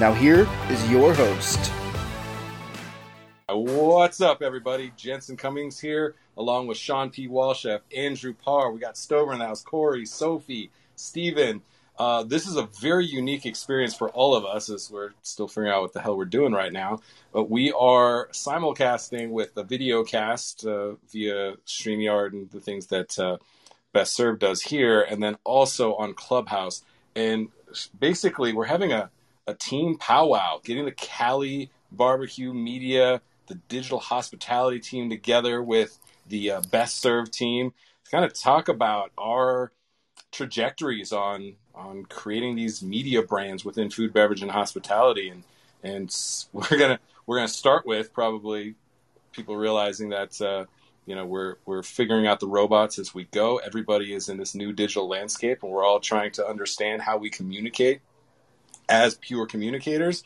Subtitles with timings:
[0.00, 1.70] Now, here is your host.
[3.50, 4.94] What's up, everybody?
[4.96, 7.28] Jensen Cummings here, along with Sean P.
[7.28, 8.72] Walchef, Andrew Parr.
[8.72, 11.60] We got Stover in the house, Corey, Sophie, Steven.
[11.98, 15.70] Uh, this is a very unique experience for all of us as we're still figuring
[15.70, 17.00] out what the hell we're doing right now.
[17.30, 23.18] But we are simulcasting with a video cast uh, via StreamYard and the things that
[23.18, 23.36] uh,
[23.92, 26.84] Best Served does here, and then also on Clubhouse.
[27.14, 27.48] And
[27.98, 29.10] basically, we're having a
[29.50, 36.52] a team powwow, getting the Cali barbecue media, the digital hospitality team together with the
[36.52, 37.72] uh, best served team
[38.04, 39.72] to kind of talk about our
[40.32, 45.28] trajectories on on creating these media brands within food, beverage, and hospitality.
[45.28, 45.42] And
[45.82, 46.16] and
[46.52, 48.74] we're gonna we're gonna start with probably
[49.32, 50.66] people realizing that uh,
[51.06, 53.56] you know we're we're figuring out the robots as we go.
[53.56, 57.30] Everybody is in this new digital landscape, and we're all trying to understand how we
[57.30, 58.00] communicate
[58.90, 60.22] as pure communicators.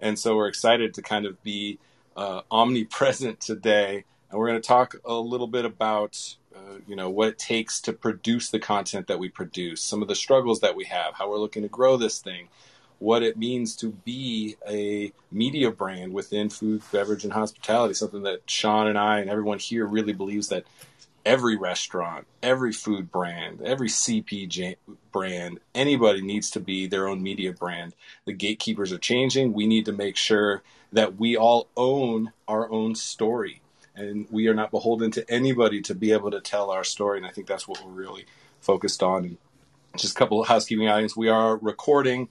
[0.00, 1.78] And so we're excited to kind of be
[2.16, 4.04] uh, omnipresent today.
[4.30, 7.80] And we're going to talk a little bit about, uh, you know, what it takes
[7.82, 11.30] to produce the content that we produce, some of the struggles that we have, how
[11.30, 12.48] we're looking to grow this thing,
[12.98, 18.42] what it means to be a media brand within food, beverage, and hospitality, something that
[18.50, 20.64] Sean and I and everyone here really believes that
[21.28, 24.76] every restaurant, every food brand, every CPG
[25.12, 27.94] brand, anybody needs to be their own media brand.
[28.24, 29.52] The gatekeepers are changing.
[29.52, 33.60] We need to make sure that we all own our own story
[33.94, 37.18] and we are not beholden to anybody to be able to tell our story.
[37.18, 38.24] And I think that's what we're really
[38.62, 39.36] focused on.
[39.98, 41.14] Just a couple of housekeeping items.
[41.14, 42.30] We are recording.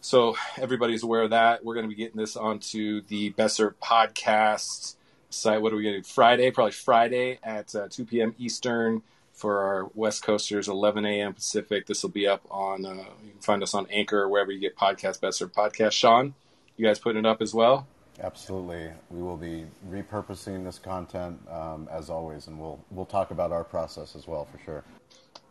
[0.00, 1.64] So everybody's aware of that.
[1.64, 4.96] We're going to be getting this onto the Best Served podcast
[5.34, 5.60] site.
[5.60, 6.06] What are we going to do?
[6.06, 8.34] Friday, probably Friday at uh, 2 p.m.
[8.38, 9.02] Eastern
[9.32, 11.34] for our West Coasters, 11 a.m.
[11.34, 11.86] Pacific.
[11.86, 14.60] This will be up on, uh, you can find us on Anchor or wherever you
[14.60, 15.92] get podcast, Best Served Podcast.
[15.92, 16.34] Sean,
[16.76, 17.86] you guys putting it up as well?
[18.22, 18.90] Absolutely.
[19.10, 23.64] We will be repurposing this content um, as always, and we'll, we'll talk about our
[23.64, 24.84] process as well for sure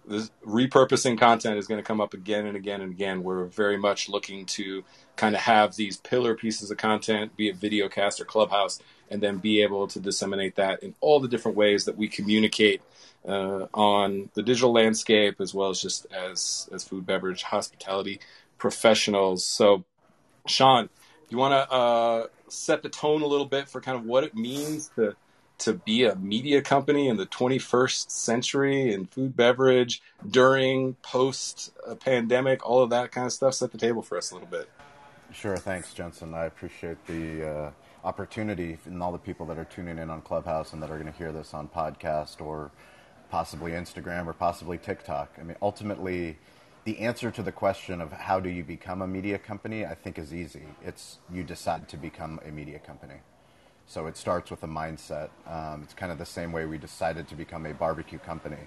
[0.06, 3.24] this repurposing content is going to come up again and again and again.
[3.24, 4.84] We're very much looking to
[5.16, 8.80] kind of have these pillar pieces of content, be it videocast or clubhouse,
[9.14, 12.82] and then be able to disseminate that in all the different ways that we communicate
[13.28, 18.20] uh, on the digital landscape, as well as just as as food, beverage, hospitality
[18.58, 19.46] professionals.
[19.46, 19.84] So,
[20.48, 20.90] Sean,
[21.30, 24.36] you want to uh, set the tone a little bit for kind of what it
[24.36, 25.16] means to
[25.60, 32.68] to be a media company in the 21st century in food beverage during post pandemic
[32.68, 33.54] all of that kind of stuff?
[33.54, 34.68] Set the table for us a little bit.
[35.32, 35.56] Sure.
[35.56, 36.34] Thanks jensen.
[36.34, 37.72] I appreciate the uh,
[38.04, 41.12] opportunity and all the people that are tuning in on clubhouse and that are going
[41.12, 42.72] to hear this on podcast or
[43.30, 46.38] possibly instagram or possibly tiktok i mean ultimately
[46.86, 50.20] the answer to the question of how do you become a media company i think
[50.20, 53.16] is easy it's you decide to become a media company
[53.86, 55.30] so it starts with a mindset.
[55.46, 58.58] Um, it's kind of the same way we decided to become a barbecue company.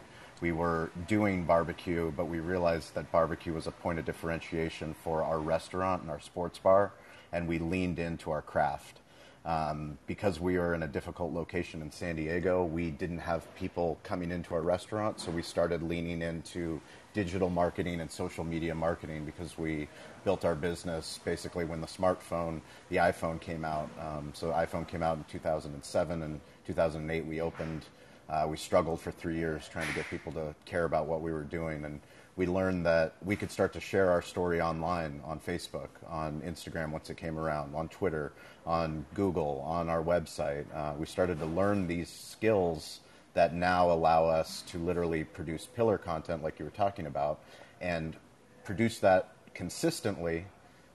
[0.41, 5.22] We were doing barbecue, but we realized that barbecue was a point of differentiation for
[5.22, 6.92] our restaurant and our sports bar,
[7.32, 9.00] and we leaned into our craft.
[9.46, 13.96] Um, because we were in a difficult location in San Diego, we didn't have people
[14.02, 16.80] coming into our restaurant, so we started leaning into
[17.14, 19.86] digital marketing and social media marketing because we
[20.24, 23.88] built our business basically when the smartphone, the iPhone came out.
[24.00, 27.84] Um, so iPhone came out in 2007 and 2008 we opened.
[28.28, 31.30] Uh, we struggled for three years trying to get people to care about what we
[31.30, 32.00] were doing and
[32.36, 36.91] we learned that we could start to share our story online on Facebook, on Instagram
[36.91, 38.33] once it came around, on Twitter,
[38.66, 40.66] on Google, on our website.
[40.74, 43.00] Uh, we started to learn these skills
[43.33, 47.41] that now allow us to literally produce pillar content like you were talking about
[47.80, 48.16] and
[48.65, 50.44] produce that consistently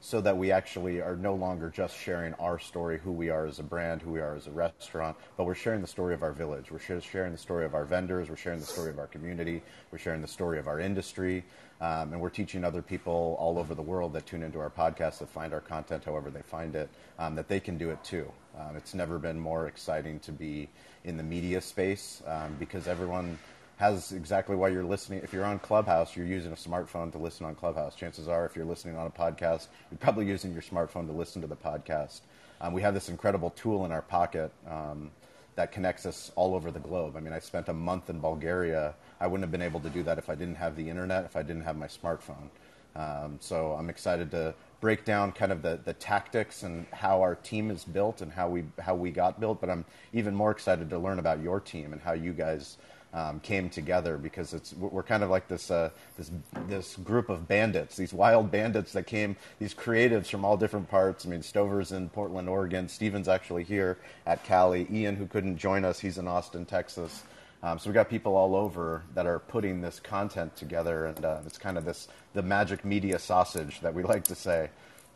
[0.01, 3.59] so that we actually are no longer just sharing our story, who we are as
[3.59, 6.31] a brand, who we are as a restaurant, but we're sharing the story of our
[6.31, 6.71] village.
[6.71, 8.27] We're sharing the story of our vendors.
[8.27, 9.62] We're sharing the story of our community.
[9.92, 11.45] We're sharing the story of our industry.
[11.81, 15.19] Um, and we're teaching other people all over the world that tune into our podcast,
[15.19, 16.89] that find our content however they find it,
[17.19, 18.31] um, that they can do it too.
[18.57, 20.68] Um, it's never been more exciting to be
[21.03, 23.38] in the media space um, because everyone
[23.81, 25.21] has exactly why you're listening.
[25.23, 27.95] If you're on Clubhouse, you're using a smartphone to listen on Clubhouse.
[27.95, 31.41] Chances are, if you're listening on a podcast, you're probably using your smartphone to listen
[31.41, 32.21] to the podcast.
[32.61, 35.09] Um, we have this incredible tool in our pocket um,
[35.55, 37.15] that connects us all over the globe.
[37.17, 38.93] I mean, I spent a month in Bulgaria.
[39.19, 41.35] I wouldn't have been able to do that if I didn't have the internet, if
[41.35, 42.49] I didn't have my smartphone.
[42.95, 47.33] Um, so I'm excited to break down kind of the, the tactics and how our
[47.33, 49.59] team is built and how we how we got built.
[49.59, 52.77] But I'm even more excited to learn about your team and how you guys
[53.13, 56.31] um, came together because it's we're kind of like this uh, this
[56.67, 61.25] this group of bandits, these wild bandits that came, these creatives from all different parts.
[61.25, 62.87] I mean, Stover's in Portland, Oregon.
[62.87, 64.87] Steven's actually here at Cali.
[64.91, 67.23] Ian, who couldn't join us, he's in Austin, Texas.
[67.63, 71.39] Um, so we got people all over that are putting this content together, and uh,
[71.45, 74.69] it's kind of this the magic media sausage that we like to say.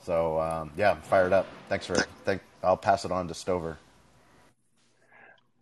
[0.03, 1.47] So um, yeah, I'm fired up.
[1.69, 1.95] Thanks for.
[2.25, 3.77] Thank, I'll pass it on to Stover.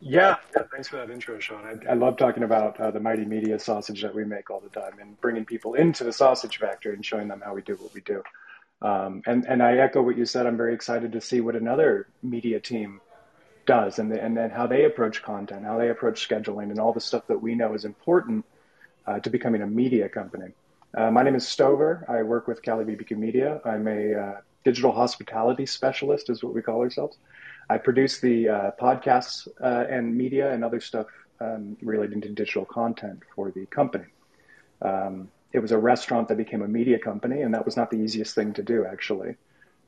[0.05, 0.35] Yeah,
[0.69, 1.63] thanks for that intro, Sean.
[1.65, 4.67] I, I love talking about uh, the mighty media sausage that we make all the
[4.67, 7.93] time and bringing people into the sausage factory and showing them how we do what
[7.93, 8.21] we do.
[8.81, 10.45] Um, and, and I echo what you said.
[10.45, 12.99] I'm very excited to see what another media team
[13.65, 16.91] does and, the, and then how they approach content, how they approach scheduling, and all
[16.91, 18.43] the stuff that we know is important
[19.07, 20.51] uh, to becoming a media company.
[20.95, 22.05] Uh, my name is Stover.
[22.09, 23.61] I work with Cali BBQ Media.
[23.63, 27.17] I'm a uh, digital hospitality specialist, is what we call ourselves.
[27.73, 31.07] I produce the uh, podcasts uh, and media and other stuff
[31.41, 34.05] um, relating to digital content for the company.
[34.83, 37.97] Um, it was a restaurant that became a media company, and that was not the
[37.97, 39.37] easiest thing to do, actually.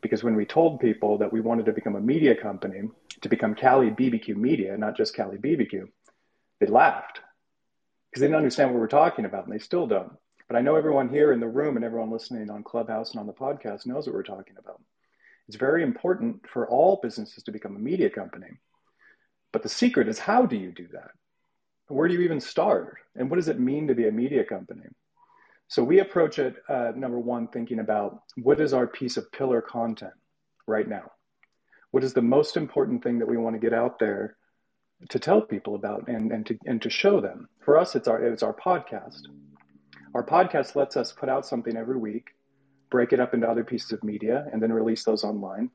[0.02, 2.90] Because when we told people that we wanted to become a media company,
[3.22, 5.88] to become Cali BBQ Media, not just Cali BBQ,
[6.60, 7.20] they laughed
[8.10, 10.14] because they didn't understand what we were talking about, and they still don't.
[10.48, 13.28] But I know everyone here in the room and everyone listening on Clubhouse and on
[13.28, 14.82] the podcast knows what we're talking about.
[15.47, 18.59] It's very important for all businesses to become a media company.
[19.51, 21.12] But the secret is how do you do that?
[21.88, 22.97] Where do you even start?
[23.15, 24.88] And what does it mean to be a media company?
[25.68, 29.62] So we approach it, uh, number one, thinking about what is our piece of pillar
[29.62, 30.13] content
[30.68, 31.12] right now?
[31.91, 34.36] What is the most important thing that we want to get out there
[35.09, 37.48] to tell people about and, and, to, and to show them?
[37.63, 39.21] For us, it's our, it's our podcast.
[40.13, 42.35] Our podcast lets us put out something every week
[42.95, 45.69] break it up into other pieces of media, and then release those online.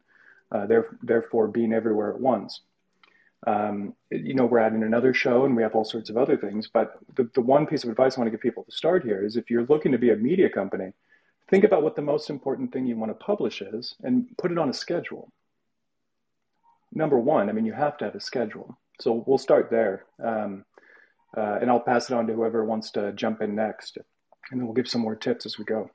[0.51, 0.67] Uh,
[1.03, 2.63] therefore, being everywhere at once.
[3.47, 6.69] Um, you know, we're adding another show and we have all sorts of other things.
[6.73, 9.25] But the, the one piece of advice I want to give people to start here
[9.25, 10.93] is if you're looking to be a media company,
[11.51, 14.59] think about what the most important thing you want to publish is and put it
[14.59, 15.31] on a schedule.
[16.93, 18.77] Number one, I mean, you have to have a schedule.
[19.01, 20.07] So we'll start there.
[20.23, 20.65] Um,
[21.37, 23.99] uh, and I'll pass it on to whoever wants to jump in next.
[24.51, 25.91] And then we'll give some more tips as we go.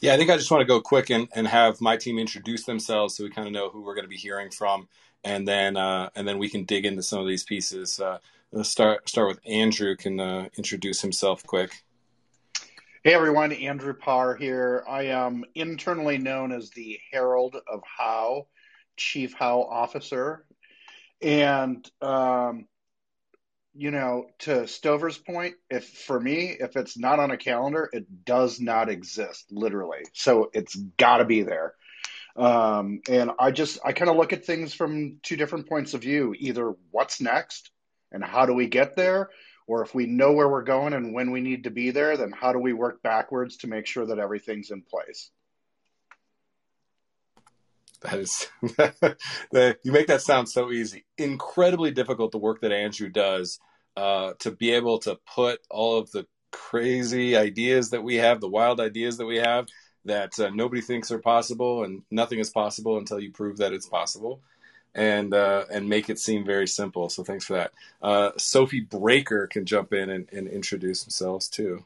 [0.00, 2.64] Yeah, I think I just want to go quick and, and have my team introduce
[2.64, 4.88] themselves so we kind of know who we're going to be hearing from,
[5.24, 8.00] and then uh, and then we can dig into some of these pieces.
[8.00, 8.18] Uh,
[8.52, 9.96] let's start start with Andrew.
[9.96, 11.72] Can uh, introduce himself quick.
[13.02, 14.84] Hey everyone, Andrew Parr here.
[14.86, 18.46] I am internally known as the Herald of How,
[18.96, 20.44] Chief How Officer,
[21.22, 22.66] and um,
[23.74, 28.24] you know, to Stover's point, if for me, if it's not on a calendar, it
[28.24, 30.04] does not exist, literally.
[30.12, 31.74] So it's got to be there.
[32.36, 36.02] Um, and I just, I kind of look at things from two different points of
[36.02, 37.70] view either what's next
[38.12, 39.30] and how do we get there?
[39.66, 42.32] Or if we know where we're going and when we need to be there, then
[42.32, 45.30] how do we work backwards to make sure that everything's in place?
[48.02, 48.48] That is,
[49.84, 51.04] you make that sound so easy.
[51.18, 53.60] Incredibly difficult the work that Andrew does
[53.96, 58.48] uh, to be able to put all of the crazy ideas that we have, the
[58.48, 59.66] wild ideas that we have,
[60.04, 63.86] that uh, nobody thinks are possible, and nothing is possible until you prove that it's
[63.86, 64.40] possible,
[64.94, 67.08] and uh, and make it seem very simple.
[67.08, 67.72] So thanks for that.
[68.00, 71.84] Uh, Sophie Breaker can jump in and, and introduce themselves too.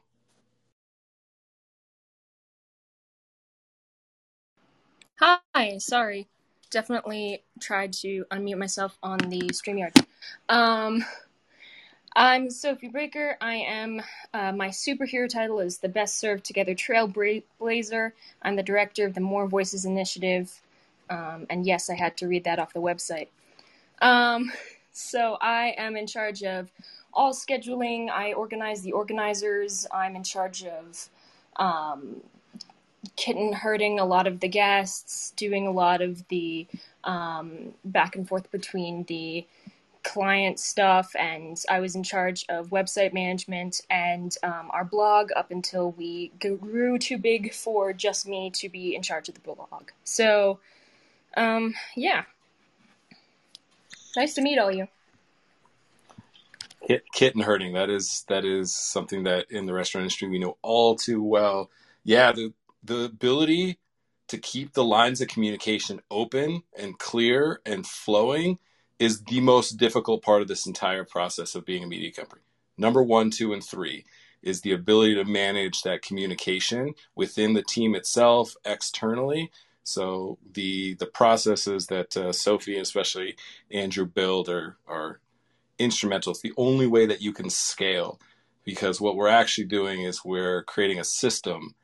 [5.20, 6.28] Hi, sorry.
[6.70, 10.04] Definitely tried to unmute myself on the StreamYard.
[10.49, 11.04] Um,
[12.16, 13.37] I'm Sophie Breaker.
[13.40, 14.00] I am,
[14.33, 18.12] uh, my superhero title is the Best Served Together Trailblazer.
[18.40, 20.62] I'm the director of the More Voices Initiative.
[21.11, 23.26] Um, and yes, I had to read that off the website.
[24.00, 24.52] Um,
[24.92, 26.71] so I am in charge of
[27.12, 28.09] all scheduling.
[28.11, 29.85] I organize the organizers.
[29.92, 31.09] I'm in charge of
[31.56, 32.21] um,
[33.16, 36.68] kitten herding a lot of the guests, doing a lot of the
[37.02, 39.44] um, back and forth between the
[40.04, 45.50] client stuff, and I was in charge of website management and um, our blog up
[45.50, 49.90] until we grew too big for just me to be in charge of the blog.
[50.04, 50.61] So,
[51.37, 52.25] um, yeah.
[54.16, 54.87] Nice to meet all you.
[57.14, 57.73] Kitten herding.
[57.73, 61.70] That is that is something that in the restaurant industry we know all too well.
[62.04, 62.52] Yeah, the
[62.84, 63.78] the ability
[64.28, 68.58] to keep the lines of communication open and clear and flowing
[69.04, 72.42] is the most difficult part of this entire process of being a media company.
[72.78, 74.04] Number one, two, and three
[74.42, 79.50] is the ability to manage that communication within the team itself, externally.
[79.84, 83.37] So the the processes that uh, Sophie, especially
[83.70, 85.20] Andrew, build are are
[85.78, 86.32] instrumental.
[86.32, 88.18] It's the only way that you can scale
[88.64, 91.75] because what we're actually doing is we're creating a system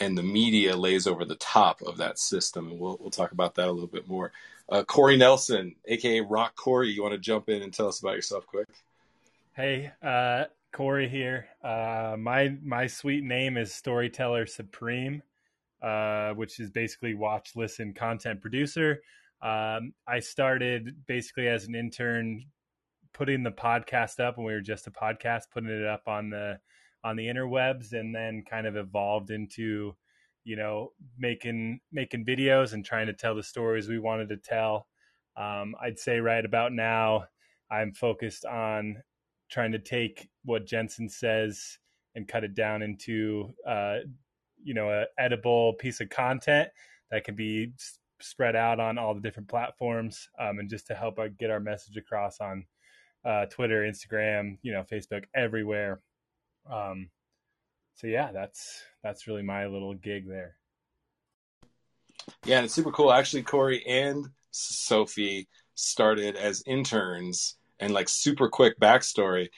[0.00, 2.68] and the media lays over the top of that system.
[2.68, 4.32] And we'll, we'll talk about that a little bit more.
[4.68, 8.16] Uh, Corey Nelson, aka Rock Corey, you want to jump in and tell us about
[8.16, 8.66] yourself quick?
[9.52, 11.46] Hey, uh, Corey here.
[11.62, 15.22] Uh, my my sweet name is Storyteller Supreme,
[15.82, 19.02] uh, which is basically watch, listen, content producer.
[19.42, 22.44] Um, I started basically as an intern,
[23.12, 26.58] putting the podcast up when we were just a podcast, putting it up on the
[27.04, 29.94] on the interwebs and then kind of evolved into
[30.44, 34.86] you know making making videos and trying to tell the stories we wanted to tell.
[35.36, 37.24] Um, i'd say right about now
[37.68, 39.02] i'm focused on
[39.50, 41.78] trying to take what jensen says
[42.14, 43.96] and cut it down into uh,
[44.62, 46.68] you know a edible piece of content
[47.10, 47.72] that can be
[48.20, 51.58] spread out on all the different platforms um, and just to help uh, get our
[51.58, 52.64] message across on
[53.24, 56.00] uh, twitter instagram you know facebook everywhere.
[56.70, 57.10] Um,
[57.94, 60.56] so yeah, that's that's really my little gig there.
[62.44, 63.12] Yeah, and it's super cool.
[63.12, 69.48] Actually, Corey and Sophie started as interns, and like super quick backstory.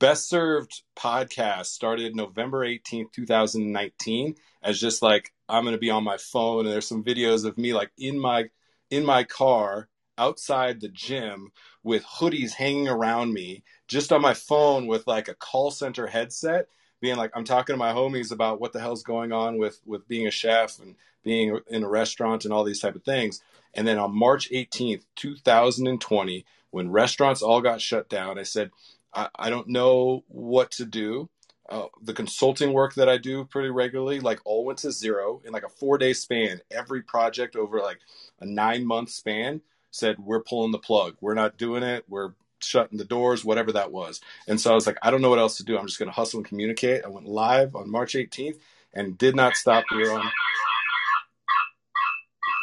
[0.00, 6.02] Best Served podcast started November 18th, 2019 as just like I'm going to be on
[6.02, 8.50] my phone and there's some videos of me like in my
[8.90, 9.88] in my car
[10.18, 11.52] outside the gym
[11.84, 16.66] with hoodies hanging around me just on my phone with like a call center headset
[17.06, 20.08] being like i'm talking to my homies about what the hell's going on with with
[20.08, 23.40] being a chef and being in a restaurant and all these type of things
[23.74, 28.72] and then on march 18th 2020 when restaurants all got shut down i said
[29.14, 31.28] i, I don't know what to do
[31.68, 35.52] uh, the consulting work that I do pretty regularly, like all went to zero in
[35.52, 36.60] like a four day span.
[36.70, 37.98] Every project over like
[38.38, 41.16] a nine month span said, We're pulling the plug.
[41.20, 42.04] We're not doing it.
[42.08, 42.34] We're
[42.66, 44.20] shutting the doors, whatever that was.
[44.46, 45.78] And so I was like, I don't know what else to do.
[45.78, 47.04] I'm just going to hustle and communicate.
[47.04, 48.58] I went live on March 18th
[48.94, 49.84] and did not stop.
[49.90, 50.30] We were on,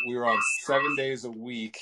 [0.08, 1.78] we were on seven days a week.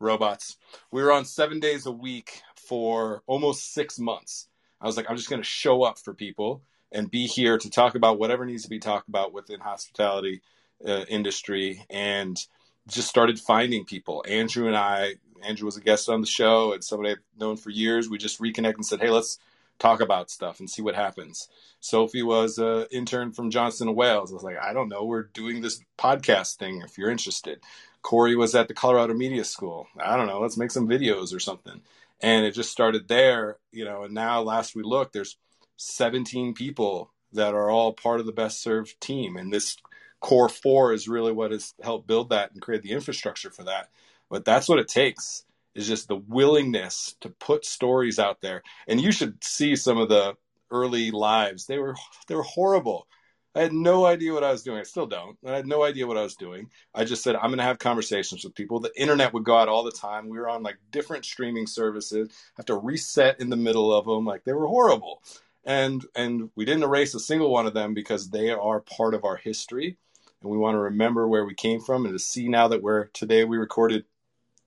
[0.00, 0.56] Robots.
[0.90, 4.48] We were on seven days a week for almost six months.
[4.80, 7.70] I was like, I'm just going to show up for people and be here to
[7.70, 10.42] talk about whatever needs to be talked about within hospitality
[10.86, 12.38] uh, industry and
[12.86, 14.24] just started finding people.
[14.28, 17.70] Andrew and I, Andrew was a guest on the show and somebody I've known for
[17.70, 18.08] years.
[18.08, 19.38] We just reconnected and said, hey, let's
[19.78, 21.48] talk about stuff and see what happens.
[21.80, 24.30] Sophie was an intern from Johnson & Wales.
[24.30, 25.04] I was like, I don't know.
[25.04, 27.60] We're doing this podcast thing if you're interested.
[28.02, 29.88] Corey was at the Colorado Media School.
[29.98, 30.40] I don't know.
[30.40, 31.80] Let's make some videos or something.
[32.20, 35.36] And it just started there, you know, and now last we looked, there's
[35.76, 39.36] 17 people that are all part of the best served team.
[39.36, 39.76] And this
[40.20, 43.90] core four is really what has helped build that and create the infrastructure for that.
[44.34, 45.44] But that's what it takes
[45.76, 48.64] is just the willingness to put stories out there.
[48.88, 50.34] And you should see some of the
[50.72, 51.66] early lives.
[51.66, 51.94] They were
[52.26, 53.06] they were horrible.
[53.54, 54.80] I had no idea what I was doing.
[54.80, 55.38] I still don't.
[55.46, 56.68] I had no idea what I was doing.
[56.92, 58.80] I just said I'm going to have conversations with people.
[58.80, 60.28] The internet would go out all the time.
[60.28, 62.28] We were on like different streaming services.
[62.56, 64.24] Have to reset in the middle of them.
[64.24, 65.22] Like they were horrible.
[65.64, 69.24] And and we didn't erase a single one of them because they are part of
[69.24, 69.96] our history
[70.44, 73.04] and we want to remember where we came from and to see now that we're
[73.06, 74.04] today we recorded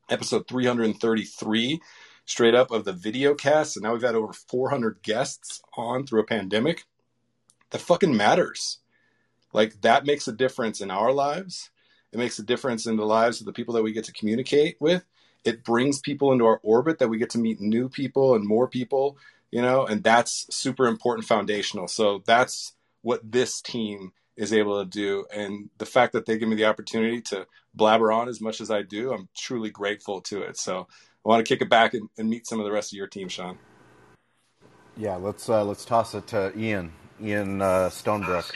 [0.10, 1.82] episode 333
[2.26, 3.78] straight up of the video cast.
[3.78, 6.86] And now we've had over 400 guests on through a pandemic.
[7.72, 8.80] That fucking matters.
[9.54, 11.70] Like that makes a difference in our lives.
[12.12, 14.78] It makes a difference in the lives of the people that we get to communicate
[14.80, 15.06] with.
[15.44, 18.68] It brings people into our orbit that we get to meet new people and more
[18.68, 19.18] people
[19.52, 21.88] you know and that's super important foundational.
[21.88, 25.26] So that's what this team is able to do.
[25.34, 28.72] And the fact that they give me the opportunity to blabber on as much as
[28.72, 30.58] I do, I'm truly grateful to it.
[30.58, 30.88] So
[31.26, 33.08] I want to kick it back and, and meet some of the rest of your
[33.08, 33.58] team, Sean.
[34.96, 36.92] Yeah, let's uh, let's toss it to Ian.
[37.22, 38.52] Ian uh, Stonebrook.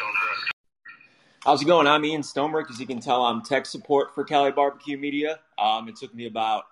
[1.44, 1.88] How's it going?
[1.88, 2.70] I'm Ian Stonebrook.
[2.70, 5.40] As you can tell, I'm tech support for Cali Barbecue Media.
[5.58, 6.66] Um, it took me about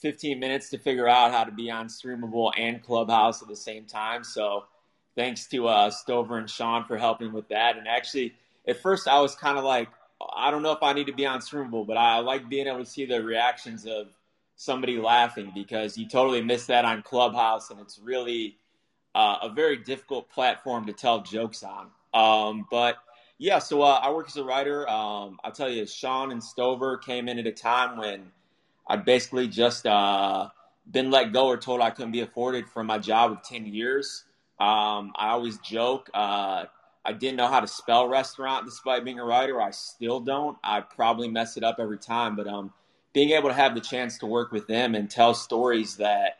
[0.00, 3.84] 15 minutes to figure out how to be on Streamable and Clubhouse at the same
[3.84, 4.24] time.
[4.24, 4.64] So
[5.14, 7.78] thanks to uh, Stover and Sean for helping with that.
[7.78, 8.34] And actually,
[8.66, 9.88] at first I was kind of like,
[10.34, 12.80] I don't know if I need to be on Streamable, but I like being able
[12.80, 14.08] to see the reactions of
[14.56, 18.56] somebody laughing because you totally miss that on Clubhouse, and it's really
[19.14, 21.88] uh, a very difficult platform to tell jokes on.
[22.14, 22.96] Um, but
[23.38, 24.88] yeah, so uh, I work as a writer.
[24.88, 28.32] Um, I'll tell you, Sean and Stover came in at a time when
[28.88, 30.48] I'd basically just uh,
[30.90, 34.24] been let go or told I couldn't be afforded from my job of 10 years.
[34.58, 36.10] Um, I always joke.
[36.14, 36.64] Uh,
[37.06, 39.62] I didn't know how to spell restaurant despite being a writer.
[39.62, 40.58] I still don't.
[40.64, 42.72] I probably mess it up every time, but um,
[43.12, 46.38] being able to have the chance to work with them and tell stories that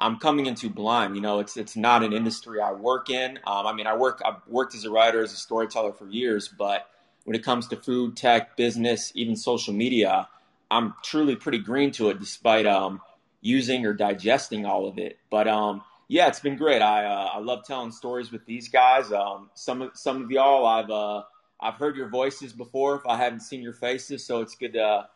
[0.00, 1.16] I'm coming into blind.
[1.16, 3.38] You know, it's it's not an industry I work in.
[3.46, 6.48] Um, I mean, I work I've worked as a writer, as a storyteller for years,
[6.48, 6.88] but
[7.24, 10.28] when it comes to food, tech, business, even social media,
[10.70, 13.00] I'm truly pretty green to it, despite um,
[13.40, 15.18] using or digesting all of it.
[15.30, 16.82] But um, yeah, it's been great.
[16.82, 19.12] I uh, I love telling stories with these guys.
[19.12, 21.22] Um, some of some of y'all I've uh,
[21.60, 25.06] I've heard your voices before if I haven't seen your faces, so it's good to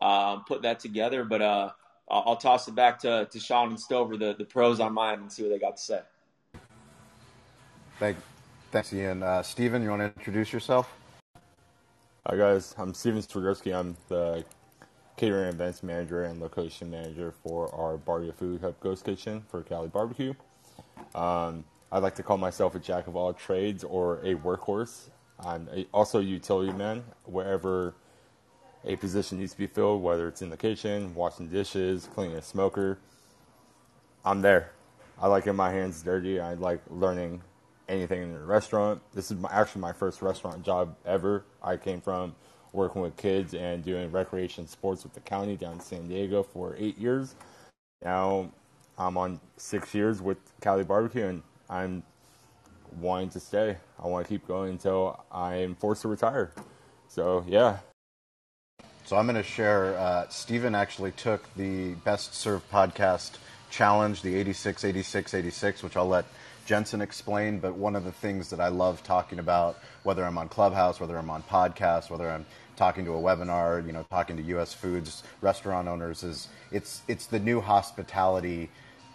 [0.00, 1.22] uh, put that together.
[1.24, 1.70] But uh,
[2.10, 5.18] I'll, I'll, toss it back to, to Sean and Stover, the, the pros on mine,
[5.20, 6.00] and see what they got to say.
[7.98, 8.16] Thank,
[8.70, 9.22] thanks, Ian.
[9.22, 10.90] Uh, Steven, you want to introduce yourself?
[12.26, 12.74] Hi, guys.
[12.78, 13.78] I'm Steven Strugurski.
[13.78, 14.46] I'm the
[15.18, 19.88] catering events manager and location manager for our Barrio Food Hub Ghost Kitchen for Cali
[19.88, 20.32] Barbecue.
[21.14, 25.10] Um, I like to call myself a jack of all trades or a workhorse.
[25.44, 27.94] I'm a, also a utility man wherever–
[28.84, 32.42] a position needs to be filled, whether it's in the kitchen, washing dishes, cleaning a
[32.42, 32.98] smoker,
[34.24, 34.72] I'm there.
[35.20, 36.40] I like getting my hands dirty.
[36.40, 37.42] I like learning
[37.88, 39.02] anything in a restaurant.
[39.14, 41.44] This is my, actually my first restaurant job ever.
[41.62, 42.34] I came from
[42.72, 46.74] working with kids and doing recreation sports with the county down in San Diego for
[46.78, 47.34] eight years.
[48.04, 48.50] Now
[48.98, 52.02] I'm on six years with Cali Barbecue, and I'm
[53.00, 53.76] wanting to stay.
[54.02, 56.52] I want to keep going until I'm forced to retire.
[57.08, 57.78] So yeah,
[59.08, 59.98] so I'm going to share.
[59.98, 63.30] Uh, Stephen actually took the Best Served podcast
[63.70, 66.26] challenge, the 86, 86, 86, which I'll let
[66.68, 70.50] Jensen explained, But one of the things that I love talking about, whether I'm on
[70.50, 72.44] Clubhouse, whether I'm on podcasts, whether I'm
[72.76, 74.74] talking to a webinar, you know, talking to U.S.
[74.74, 78.68] Foods restaurant owners, is it's it's the new hospitality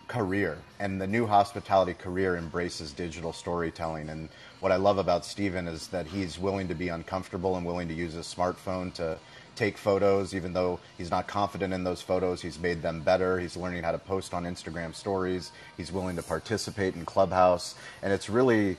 [0.08, 4.10] career, and the new hospitality career embraces digital storytelling.
[4.10, 7.88] And what I love about Stephen is that he's willing to be uncomfortable and willing
[7.88, 9.20] to use his smartphone to
[9.56, 12.42] take photos, even though he's not confident in those photos.
[12.42, 13.40] He's made them better.
[13.40, 15.52] He's learning how to post on Instagram stories.
[15.78, 17.76] He's willing to participate in Clubhouse.
[18.02, 18.78] And it's really,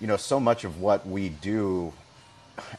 [0.00, 1.92] you know, so much of what we do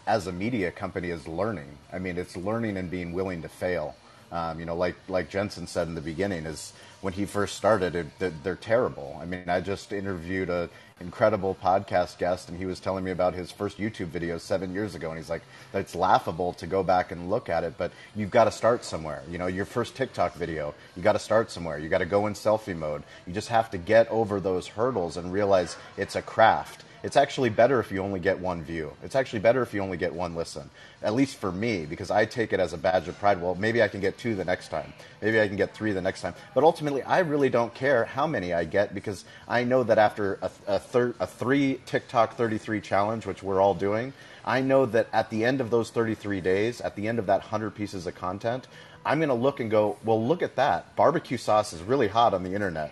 [0.07, 1.77] as a media company is learning.
[1.93, 3.95] I mean, it's learning and being willing to fail.
[4.31, 7.95] Um, you know, like like Jensen said in the beginning, is when he first started,
[7.95, 9.17] it, they're terrible.
[9.21, 13.33] I mean, I just interviewed a incredible podcast guest, and he was telling me about
[13.33, 17.11] his first YouTube video seven years ago, and he's like, "That's laughable to go back
[17.11, 19.21] and look at it, but you've got to start somewhere.
[19.29, 21.77] You know, your first TikTok video, you got to start somewhere.
[21.77, 23.03] You got to go in selfie mode.
[23.25, 27.49] You just have to get over those hurdles and realize it's a craft." It's actually
[27.49, 28.91] better if you only get one view.
[29.01, 30.69] It's actually better if you only get one listen.
[31.01, 33.41] At least for me, because I take it as a badge of pride.
[33.41, 34.91] Well, maybe I can get two the next time.
[35.21, 36.33] Maybe I can get three the next time.
[36.53, 40.37] But ultimately, I really don't care how many I get because I know that after
[40.41, 44.11] a, a, thir- a three TikTok 33 challenge, which we're all doing,
[44.43, 47.39] I know that at the end of those 33 days, at the end of that
[47.39, 48.67] 100 pieces of content,
[49.05, 50.93] I'm going to look and go, well, look at that.
[50.97, 52.91] Barbecue sauce is really hot on the internet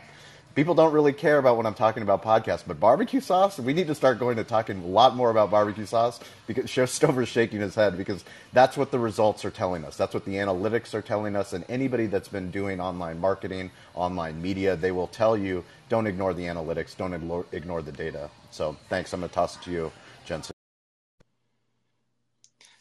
[0.55, 3.87] people don't really care about when I'm talking about podcasts, but barbecue sauce, we need
[3.87, 7.75] to start going to talking a lot more about barbecue sauce because Stover's shaking his
[7.75, 9.97] head because that's what the results are telling us.
[9.97, 11.53] That's what the analytics are telling us.
[11.53, 16.33] And anybody that's been doing online marketing, online media, they will tell you don't ignore
[16.33, 17.13] the analytics, don't
[17.51, 18.29] ignore the data.
[18.49, 19.13] So thanks.
[19.13, 19.91] I'm going to toss it to you,
[20.25, 20.53] Jensen.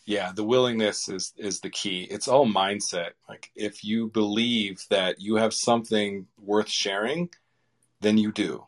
[0.06, 2.02] Yeah, the willingness is is the key.
[2.10, 3.12] It's all mindset.
[3.26, 7.30] Like if you believe that you have something worth sharing,
[8.04, 8.64] then you do.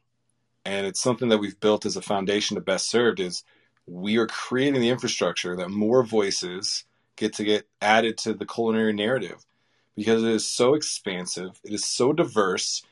[0.65, 3.45] And it's something that we've built as a foundation to best served is
[3.87, 8.93] we are creating the infrastructure that more voices get to get added to the culinary
[8.93, 9.47] narrative
[9.95, 12.83] because it is so expansive, it is so diverse,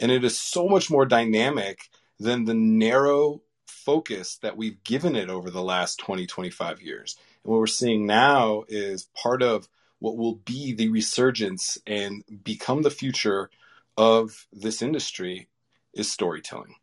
[0.00, 5.28] and it is so much more dynamic than the narrow focus that we've given it
[5.28, 7.16] over the last 20, 25 years.
[7.42, 12.82] And what we're seeing now is part of what will be the resurgence and become
[12.82, 13.50] the future
[13.96, 15.48] of this industry
[15.94, 16.74] is storytelling.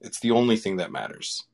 [0.00, 1.44] It's the only thing that matters.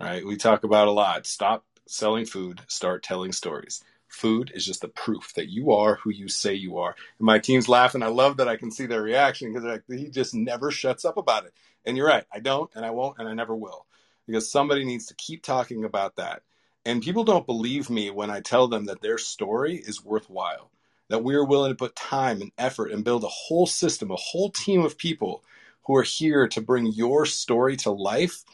[0.00, 0.26] Right?
[0.26, 1.26] We talk about a lot.
[1.26, 3.82] Stop selling food, start telling stories.
[4.08, 6.94] Food is just the proof that you are who you say you are.
[7.18, 8.02] And my team's laughing.
[8.02, 11.16] I love that I can see their reaction because like, he just never shuts up
[11.16, 11.52] about it.
[11.84, 12.24] And you're right.
[12.32, 13.86] I don't, and I won't, and I never will.
[14.26, 16.42] Because somebody needs to keep talking about that.
[16.84, 20.70] And people don't believe me when I tell them that their story is worthwhile.
[21.08, 24.50] that we're willing to put time and effort and build a whole system, a whole
[24.50, 25.44] team of people
[25.86, 28.44] who are here to bring your story to life,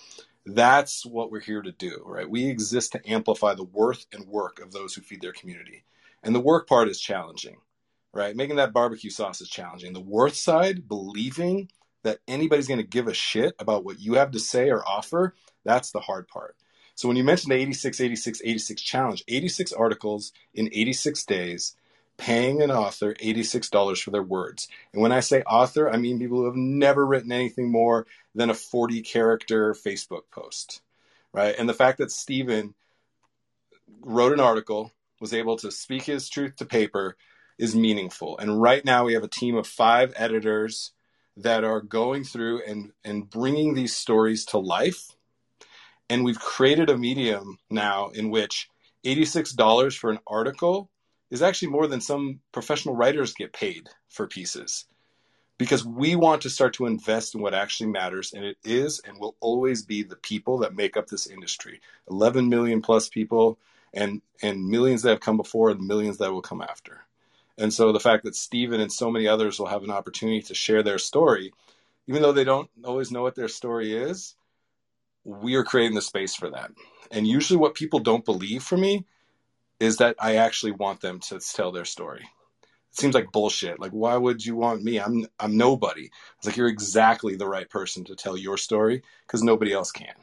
[0.45, 2.29] that's what we're here to do, right?
[2.29, 5.85] We exist to amplify the worth and work of those who feed their community.
[6.23, 7.57] And the work part is challenging,
[8.13, 8.37] right?
[8.37, 9.93] Making that barbecue sauce is challenging.
[9.93, 11.69] The worth side, believing
[12.03, 15.35] that anybody's going to give a shit about what you have to say or offer,
[15.65, 16.57] that's the hard part.
[16.95, 21.77] So when you mentioned the 86, 86, 86 challenge, 86 articles in 86 days,
[22.23, 24.69] paying an author $86 for their words.
[24.93, 28.49] And when I say author, I mean people who have never written anything more than
[28.49, 30.83] a 40 character Facebook post,
[31.33, 31.55] right?
[31.59, 32.75] And the fact that Stephen
[34.01, 37.17] wrote an article, was able to speak his truth to paper
[37.59, 38.39] is meaningful.
[38.39, 40.93] And right now we have a team of five editors
[41.37, 45.15] that are going through and, and bringing these stories to life
[46.13, 48.69] and we've created a medium now in which
[49.07, 50.91] $86 for an article
[51.33, 54.85] is actually more than some professional writers get paid for pieces.
[55.57, 59.19] Because we want to start to invest in what actually matters and it is and
[59.19, 61.81] will always be the people that make up this industry.
[62.11, 63.59] 11 million plus people
[63.95, 67.01] and and millions that have come before and millions that will come after.
[67.57, 70.55] And so the fact that stephen and so many others will have an opportunity to
[70.55, 71.53] share their story
[72.09, 74.35] even though they don't always know what their story is
[75.25, 76.73] we are creating the space for that.
[77.11, 79.05] And usually, what people don't believe for me
[79.83, 82.21] is that I actually want them to tell their story.
[82.21, 83.81] It seems like bullshit.
[83.81, 84.99] Like, why would you want me?
[85.01, 86.09] I'm I'm nobody.
[86.37, 90.15] It's like you're exactly the right person to tell your story because nobody else can.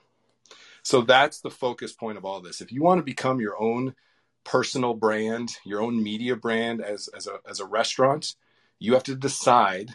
[0.82, 2.62] So that's the focus point of all this.
[2.62, 3.95] If you want to become your own
[4.45, 8.36] personal brand, your own media brand as as a as a restaurant,
[8.80, 9.91] you have to decide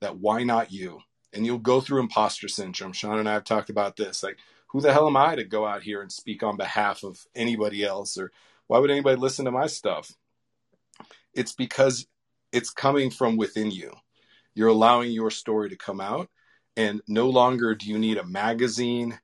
[0.00, 1.02] that why not you?
[1.32, 2.92] and you'll go through imposter syndrome.
[2.92, 4.22] Sean and I have talked about this.
[4.22, 7.26] Like, who the hell am I to go out here and speak on behalf of
[7.34, 8.16] anybody else?
[8.18, 8.30] Or
[8.70, 10.12] why would anybody listen to my stuff?
[11.34, 12.06] It's because
[12.52, 13.92] it's coming from within you.
[14.54, 16.28] You're allowing your story to come out,
[16.76, 19.18] and no longer do you need a magazine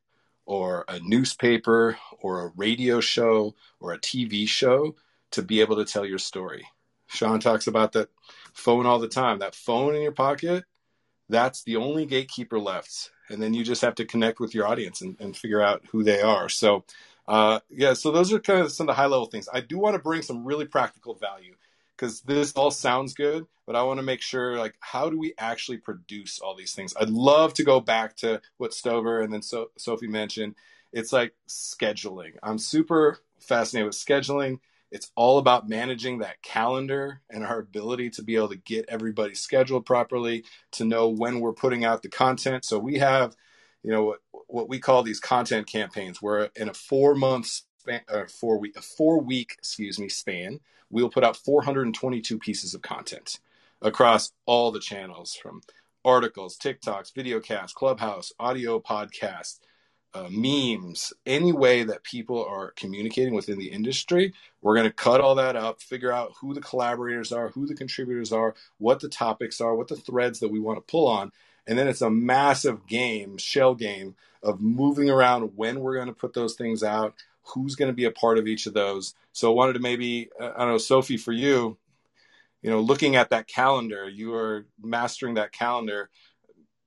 [0.47, 4.97] or a newspaper or a radio show or a TV show
[5.31, 6.67] to be able to tell your story.
[7.07, 8.09] Sean talks about that
[8.53, 9.39] phone all the time.
[9.39, 10.65] That phone in your pocket
[11.29, 13.11] that's the only gatekeeper left.
[13.29, 16.05] And then you just have to connect with your audience and, and figure out who
[16.05, 16.49] they are.
[16.49, 16.85] So,
[17.29, 19.49] uh, yeah, so those are kind of some of the high level things.
[19.53, 21.55] I do want to bring some really practical value
[21.97, 25.35] because this all sounds good, but I want to make sure like how do we
[25.39, 26.95] actually produce all these things?
[27.01, 30.55] I'd love to go back to what Stover and then so- Sophie mentioned.
[30.93, 32.33] It's like scheduling.
[32.43, 34.59] I'm super fascinated with scheduling
[34.91, 39.35] it's all about managing that calendar and our ability to be able to get everybody
[39.35, 42.65] scheduled properly, to know when we're putting out the content.
[42.65, 43.37] So we have,
[43.87, 48.03] you know, what, what we call these content campaigns, where in a four month span,
[48.11, 52.83] or four week, a four week, excuse me, span, we'll put out 422 pieces of
[52.83, 53.41] content
[53.83, 55.63] across all the channels from
[56.05, 59.61] articles, TikToks, video casts, Clubhouse, audio podcasts,
[60.15, 65.21] uh, memes, any way that people are communicating within the industry, we're going to cut
[65.21, 69.09] all that up, figure out who the collaborators are, who the contributors are, what the
[69.09, 71.31] topics are, what the threads that we want to pull on.
[71.67, 76.13] And then it's a massive game, shell game of moving around when we're going to
[76.13, 79.15] put those things out, who's going to be a part of each of those.
[79.33, 81.77] So I wanted to maybe, I don't know, Sophie, for you,
[82.63, 86.11] you know, looking at that calendar, you are mastering that calendar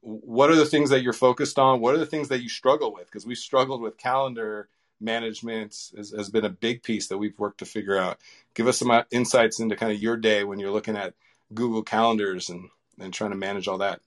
[0.02, 1.82] what are the things that you're focused on?
[1.82, 3.06] What are the things that you struggle with?
[3.06, 4.70] Because we struggled with calendar
[5.02, 8.18] management has, has, been a big piece that we've worked to figure out.
[8.54, 11.14] Give us some uh, insights into kind of your day when you're looking at
[11.54, 14.02] Google calendars and, and trying to manage all that.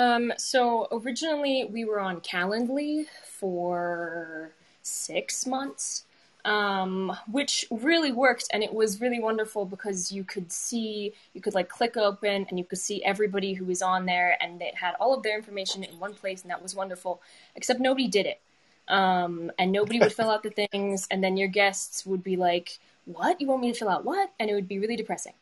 [0.00, 6.04] Um, so originally we were on Calendly for six months
[6.46, 11.54] um, which really worked and it was really wonderful because you could see you could
[11.54, 14.94] like click open and you could see everybody who was on there and it had
[14.98, 17.20] all of their information in one place and that was wonderful
[17.54, 18.40] except nobody did it.
[18.88, 22.78] Um, and nobody would fill out the things and then your guests would be like
[23.04, 23.38] what?
[23.38, 24.32] You want me to fill out what?
[24.40, 25.34] And it would be really depressing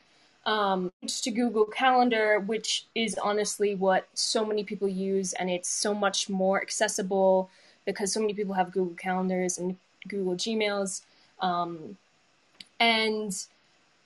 [0.48, 5.92] um, to google calendar which is honestly what so many people use and it's so
[5.92, 7.50] much more accessible
[7.84, 11.02] because so many people have google calendars and Google Gmails.
[11.40, 11.96] Um,
[12.80, 13.34] and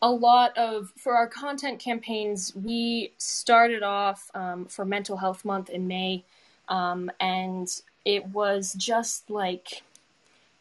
[0.01, 5.71] a lot of, for our content campaigns, we started off um, for Mental Health Month
[5.71, 6.25] in May.
[6.69, 7.69] Um, and
[8.05, 9.83] it was just like,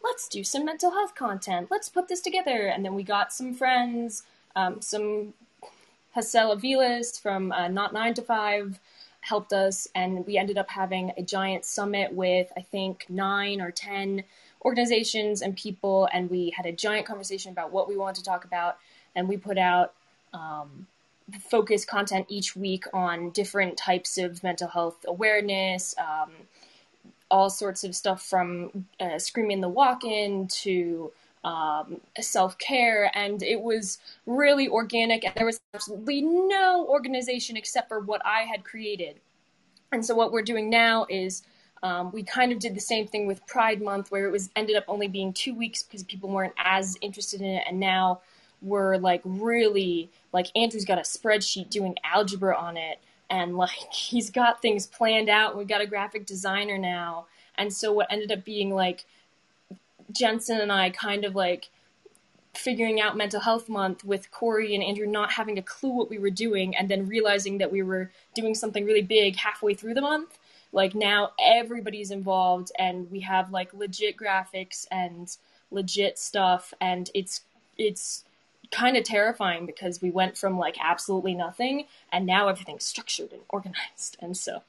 [0.03, 1.67] let's do some mental health content.
[1.71, 2.67] Let's put this together.
[2.67, 4.23] And then we got some friends,
[4.55, 5.33] um, some
[6.11, 8.79] Hassel Aviles from uh, Not 9 to 5
[9.21, 9.87] helped us.
[9.95, 14.23] And we ended up having a giant summit with, I think, nine or 10
[14.63, 18.45] organizations and people, and we had a giant conversation about what we wanted to talk
[18.45, 18.77] about.
[19.15, 19.93] and we put out
[20.33, 20.87] um,
[21.49, 26.31] focus content each week on different types of mental health awareness, um,
[27.29, 31.11] all sorts of stuff from uh, screaming the walk-in to
[31.43, 35.23] um, self care, and it was really organic.
[35.23, 39.19] And there was absolutely no organization except for what I had created.
[39.91, 41.43] And so, what we're doing now is
[41.83, 44.75] um, we kind of did the same thing with Pride Month, where it was ended
[44.75, 48.21] up only being two weeks because people weren't as interested in it, and now
[48.61, 52.99] we're like really like Andrew's got a spreadsheet doing algebra on it,
[53.29, 55.57] and like he's got things planned out.
[55.57, 57.25] We've got a graphic designer now,
[57.55, 59.05] and so what ended up being like
[60.11, 61.69] Jensen and I kind of like
[62.53, 66.19] figuring out mental health month with Corey and Andrew not having a clue what we
[66.19, 70.01] were doing and then realizing that we were doing something really big halfway through the
[70.01, 70.37] month.
[70.73, 75.35] Like now everybody's involved and we have like legit graphics and
[75.69, 77.41] legit stuff and it's
[77.77, 78.25] it's
[78.71, 83.41] kind of terrifying because we went from like absolutely nothing and now everything's structured and
[83.49, 84.61] organized and so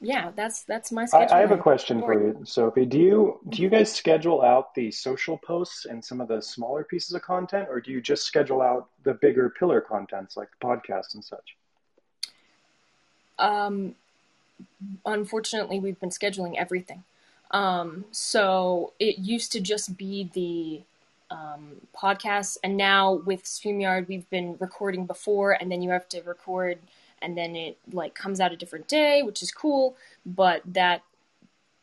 [0.00, 1.34] yeah, that's that's my schedule.
[1.34, 2.86] I, I have a question for you, Sophie.
[2.86, 6.84] Do you do you guys schedule out the social posts and some of the smaller
[6.84, 10.66] pieces of content, or do you just schedule out the bigger pillar contents like the
[10.66, 11.56] podcast and such?
[13.38, 13.94] Um,
[15.04, 17.04] unfortunately, we've been scheduling everything.
[17.50, 24.28] Um, so it used to just be the um, podcasts, and now with Streamyard, we've
[24.30, 26.78] been recording before, and then you have to record
[27.22, 29.96] and then it like comes out a different day, which is cool.
[30.24, 31.02] But that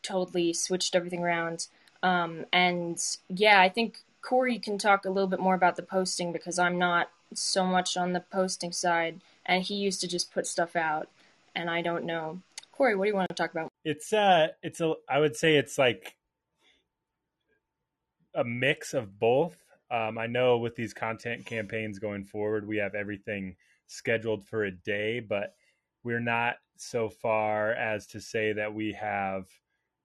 [0.04, 1.68] totally switched everything around.
[2.04, 6.32] Um, and yeah, I think Corey can talk a little bit more about the posting
[6.32, 10.48] because I'm not so much on the posting side, and he used to just put
[10.48, 11.10] stuff out,
[11.56, 12.42] and I don't know.
[12.72, 13.72] Corey, what do you want to talk about?
[13.84, 14.94] It's uh, it's a.
[15.10, 16.16] I would say it's like
[18.36, 19.58] a mix of both.
[19.90, 23.56] Um, I know with these content campaigns going forward, we have everything
[23.88, 25.54] scheduled for a day, but
[26.04, 29.46] we're not so far as to say that we have.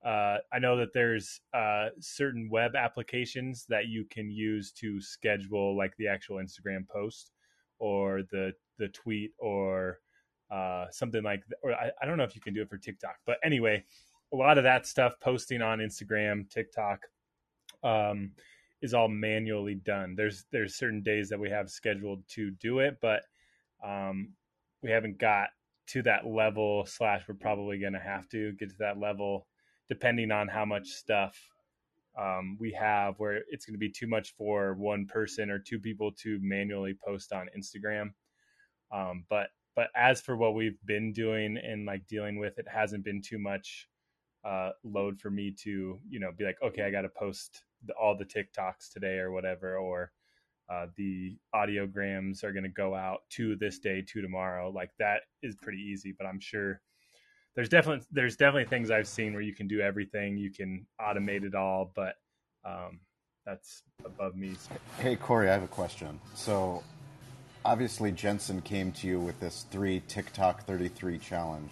[0.04, 5.76] Uh, I know that there's uh, certain web applications that you can use to schedule,
[5.76, 7.30] like the actual Instagram post
[7.78, 10.00] or the the tweet or
[10.50, 11.46] uh, something like.
[11.48, 11.56] That.
[11.62, 13.84] Or I, I don't know if you can do it for TikTok, but anyway,
[14.32, 17.06] a lot of that stuff posting on Instagram, TikTok,
[17.84, 18.32] um,
[18.80, 20.14] is all manually done.
[20.16, 23.22] There's there's certain days that we have scheduled to do it, but
[23.86, 24.34] um,
[24.82, 25.48] we haven't got
[25.88, 26.84] to that level.
[26.86, 29.46] Slash, we're probably going to have to get to that level,
[29.88, 31.36] depending on how much stuff
[32.18, 33.14] um, we have.
[33.18, 36.96] Where it's going to be too much for one person or two people to manually
[37.04, 38.10] post on Instagram.
[38.92, 43.04] Um, but but as for what we've been doing and like dealing with, it hasn't
[43.04, 43.88] been too much
[44.44, 47.64] uh, load for me to you know be like, okay, I got to post
[48.00, 50.12] all the TikToks today or whatever, or
[50.70, 54.70] uh, the audiograms are going to go out to this day to tomorrow.
[54.70, 56.80] Like that is pretty easy but i'm sure
[57.54, 60.36] there's definitely there's definitely things i've seen where you can do everything.
[60.36, 62.14] You can automate it all but
[62.64, 63.00] um,
[63.44, 64.54] that's above me.
[64.98, 66.20] Hey corey i have a question.
[66.34, 66.82] So
[67.64, 71.70] obviously jensen came to you with this three tiktok 33 challenge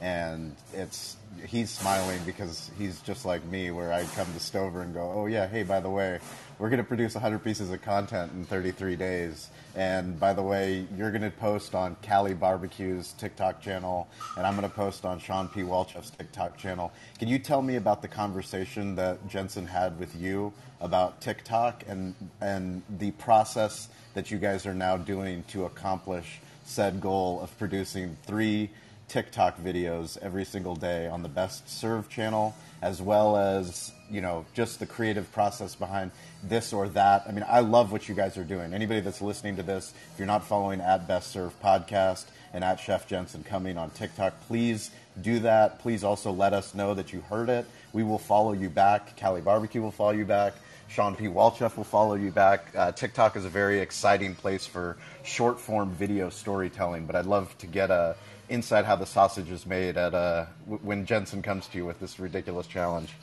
[0.00, 4.94] and it's he's smiling because he's just like me where i come to stover and
[4.94, 6.18] go oh yeah hey by the way
[6.60, 9.48] we're going to produce 100 pieces of content in 33 days.
[9.74, 14.56] And by the way, you're going to post on Cali Barbecue's TikTok channel, and I'm
[14.56, 15.62] going to post on Sean P.
[15.62, 16.92] Walchef's TikTok channel.
[17.18, 22.14] Can you tell me about the conversation that Jensen had with you about TikTok and
[22.42, 28.18] and the process that you guys are now doing to accomplish said goal of producing
[28.26, 28.68] three
[29.10, 34.46] TikTok videos every single day on the Best Serve channel, as well as you know
[34.54, 36.12] just the creative process behind
[36.44, 37.24] this or that.
[37.28, 38.72] I mean, I love what you guys are doing.
[38.72, 42.78] Anybody that's listening to this, if you're not following at Best Serve Podcast and at
[42.78, 45.80] Chef Jensen Cummings on TikTok, please do that.
[45.80, 47.66] Please also let us know that you heard it.
[47.92, 49.16] We will follow you back.
[49.16, 50.54] Cali Barbecue will follow you back.
[50.86, 51.26] Sean P.
[51.26, 52.66] Walchef will follow you back.
[52.76, 57.56] Uh, TikTok is a very exciting place for short form video storytelling, but I'd love
[57.58, 58.16] to get a
[58.50, 62.00] inside how the sausage is made at uh, w- when Jensen comes to you with
[62.00, 63.14] this ridiculous challenge.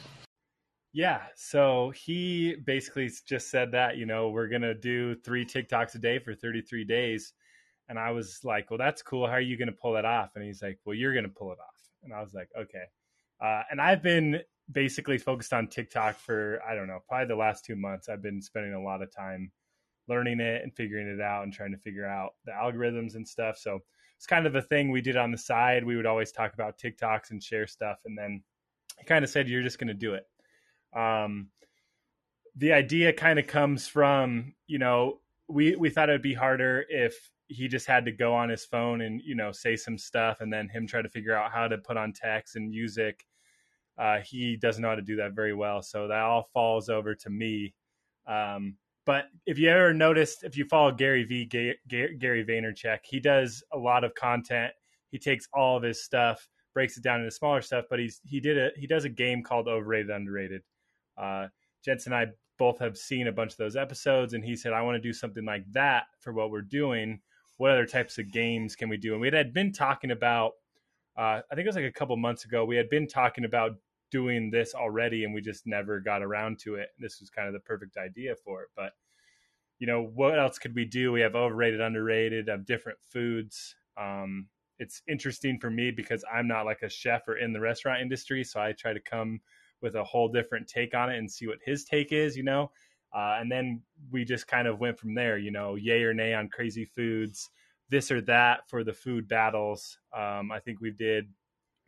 [0.93, 5.99] Yeah, so he basically just said that, you know, we're to do 3 TikToks a
[5.99, 7.33] day for 33 days.
[7.89, 9.27] And I was like, "Well, that's cool.
[9.27, 11.59] How are you to pull it off?" And he's like, "Well, you're to pull it
[11.59, 12.83] off." And I was like, "Okay."
[13.39, 17.63] Uh, and I've been basically focused on TikTok for I don't know, probably the last
[17.63, 18.09] two months.
[18.09, 19.51] I've been spending a lot of time
[20.07, 23.57] learning it and figuring it out and trying to figure out the algorithms and stuff.
[23.57, 23.79] So
[24.17, 25.85] it's kind of a thing we did on the side.
[25.85, 27.99] We would always talk about TikToks and share stuff.
[28.05, 28.43] And then
[28.97, 30.25] he kind of said, You're just going to do it.
[30.97, 31.49] Um,
[32.55, 36.85] the idea kind of comes from, you know, we we thought it would be harder
[36.89, 40.41] if he just had to go on his phone and you know say some stuff
[40.41, 43.25] and then him try to figure out how to put on text and music
[43.97, 47.15] uh, he doesn't know how to do that very well so that all falls over
[47.15, 47.73] to me
[48.27, 48.75] um,
[49.07, 53.77] but if you ever noticed if you follow gary v gary vaynerchuk he does a
[53.77, 54.71] lot of content.
[55.09, 58.39] He takes all of his stuff breaks it down into smaller stuff but he's he
[58.39, 60.61] did a he does a game called overrated underrated.
[61.17, 61.47] Uh,
[61.83, 64.81] jensen and i both have seen a bunch of those episodes and he said i
[64.81, 67.19] want to do something like that for what we're doing.
[67.57, 69.13] What other types of games can we do?
[69.13, 70.51] And we had been talking about
[71.17, 73.71] uh, i think it was like a couple months ago we had been talking about
[74.11, 77.53] doing this already and we just never got around to it this was kind of
[77.53, 78.93] the perfect idea for it but
[79.79, 84.47] you know what else could we do we have overrated underrated of different foods um,
[84.79, 88.43] it's interesting for me because i'm not like a chef or in the restaurant industry
[88.43, 89.39] so i try to come
[89.81, 92.71] with a whole different take on it and see what his take is, you know.
[93.13, 96.33] Uh, and then we just kind of went from there, you know, yay or nay
[96.33, 97.49] on crazy foods,
[97.89, 99.97] this or that for the food battles.
[100.15, 101.29] Um, I think we did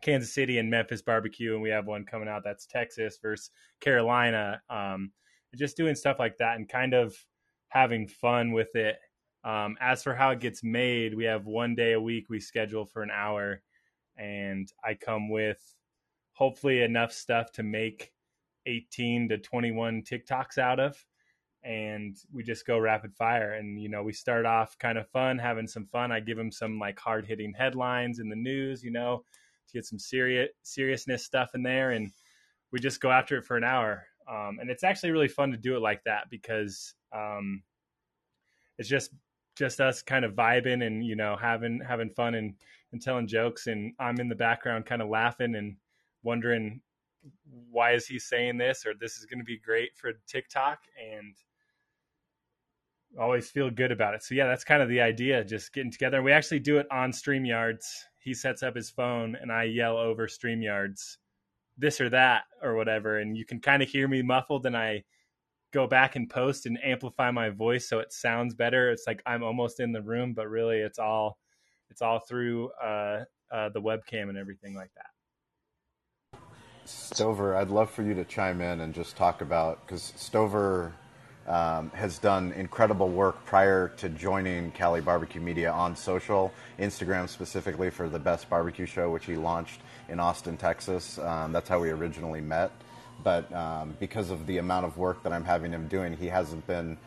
[0.01, 4.61] Kansas City and Memphis barbecue, and we have one coming out that's Texas versus Carolina.
[4.69, 5.11] Um,
[5.55, 7.15] just doing stuff like that and kind of
[7.69, 8.97] having fun with it.
[9.43, 12.85] Um, as for how it gets made, we have one day a week we schedule
[12.85, 13.61] for an hour,
[14.17, 15.59] and I come with
[16.33, 18.11] hopefully enough stuff to make
[18.65, 21.03] 18 to 21 TikToks out of.
[21.63, 23.53] And we just go rapid fire.
[23.53, 26.11] And, you know, we start off kind of fun, having some fun.
[26.11, 29.25] I give him some like hard hitting headlines in the news, you know,
[29.69, 31.91] to get some serious seriousness stuff in there.
[31.91, 32.11] And
[32.71, 34.05] we just go after it for an hour.
[34.29, 37.63] Um, and it's actually really fun to do it like that because um,
[38.77, 39.11] it's just
[39.55, 42.53] just us kind of vibing and you know having having fun and,
[42.93, 45.75] and telling jokes and I'm in the background kind of laughing and
[46.23, 46.79] wondering
[47.69, 51.35] why is he saying this or this is going to be great for TikTok and
[53.17, 54.23] always feel good about it.
[54.23, 56.17] So yeah, that's kind of the idea, just getting together.
[56.17, 57.85] And we actually do it on StreamYards.
[58.19, 61.17] He sets up his phone and I yell over StreamYards
[61.77, 65.03] this or that or whatever and you can kind of hear me muffled and I
[65.71, 68.91] go back and post and amplify my voice so it sounds better.
[68.91, 71.37] It's like I'm almost in the room, but really it's all
[71.89, 76.39] it's all through uh, uh, the webcam and everything like that.
[76.85, 80.93] Stover, I'd love for you to chime in and just talk about because Stover
[81.49, 87.89] um, has done incredible work prior to joining Cali Barbecue Media on social, Instagram specifically
[87.89, 91.17] for the Best Barbecue Show, which he launched in Austin, Texas.
[91.17, 92.71] Um, that's how we originally met.
[93.23, 96.65] But um, because of the amount of work that I'm having him doing, he hasn't
[96.67, 96.97] been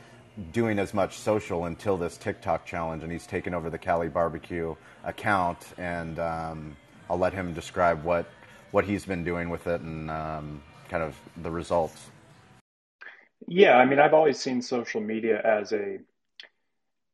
[0.53, 4.75] doing as much social until this TikTok challenge, and he's taken over the Cali Barbecue
[5.05, 5.59] account.
[5.79, 6.77] And um,
[7.09, 8.31] I'll let him describe what
[8.73, 12.11] what he's been doing with it and um, kind of the results.
[13.55, 15.99] Yeah, I mean, I've always seen social media as a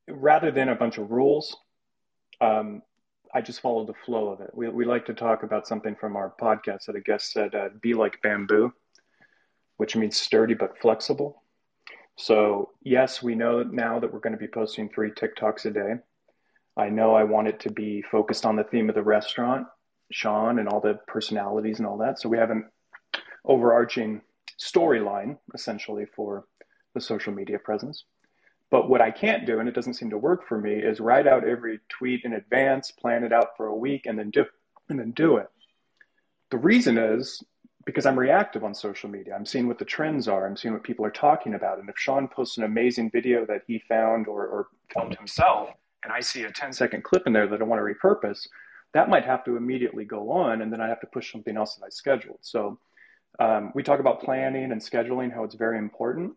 [0.08, 1.56] rather than a bunch of rules.
[2.40, 2.82] Um,
[3.34, 4.50] I just follow the flow of it.
[4.54, 7.70] We, we like to talk about something from our podcast that a guest said, uh,
[7.82, 8.72] be like bamboo,
[9.78, 11.42] which means sturdy but flexible.
[12.14, 15.94] So, yes, we know now that we're going to be posting three TikToks a day.
[16.76, 19.66] I know I want it to be focused on the theme of the restaurant
[20.12, 22.20] Shawn and all the personalities and all that.
[22.20, 22.70] So we have an
[23.44, 24.20] overarching
[24.58, 26.46] storyline essentially for
[26.94, 28.04] the social media presence.
[28.70, 31.26] But what I can't do, and it doesn't seem to work for me, is write
[31.26, 34.44] out every tweet in advance, plan it out for a week, and then do
[34.88, 35.48] and then do it.
[36.50, 37.42] The reason is
[37.84, 39.34] because I'm reactive on social media.
[39.34, 40.46] I'm seeing what the trends are.
[40.46, 41.78] I'm seeing what people are talking about.
[41.78, 45.70] And if Shawn posts an amazing video that he found or, or filmed himself,
[46.04, 48.46] and I see a 10 second clip in there that I want to repurpose,
[48.92, 51.76] that might have to immediately go on, and then I have to push something else
[51.76, 52.38] that I scheduled.
[52.42, 52.78] So
[53.38, 56.32] um, we talk about planning and scheduling, how it's very important,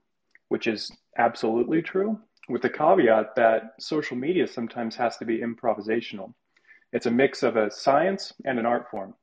[0.49, 6.34] which is absolutely true, with the caveat that social media sometimes has to be improvisational.
[6.93, 9.15] It's a mix of a science and an art form.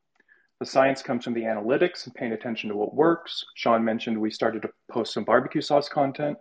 [0.60, 3.44] The science comes from the analytics and paying attention to what works.
[3.54, 6.36] Shawn mentioned we started to post some barbecue sauce content.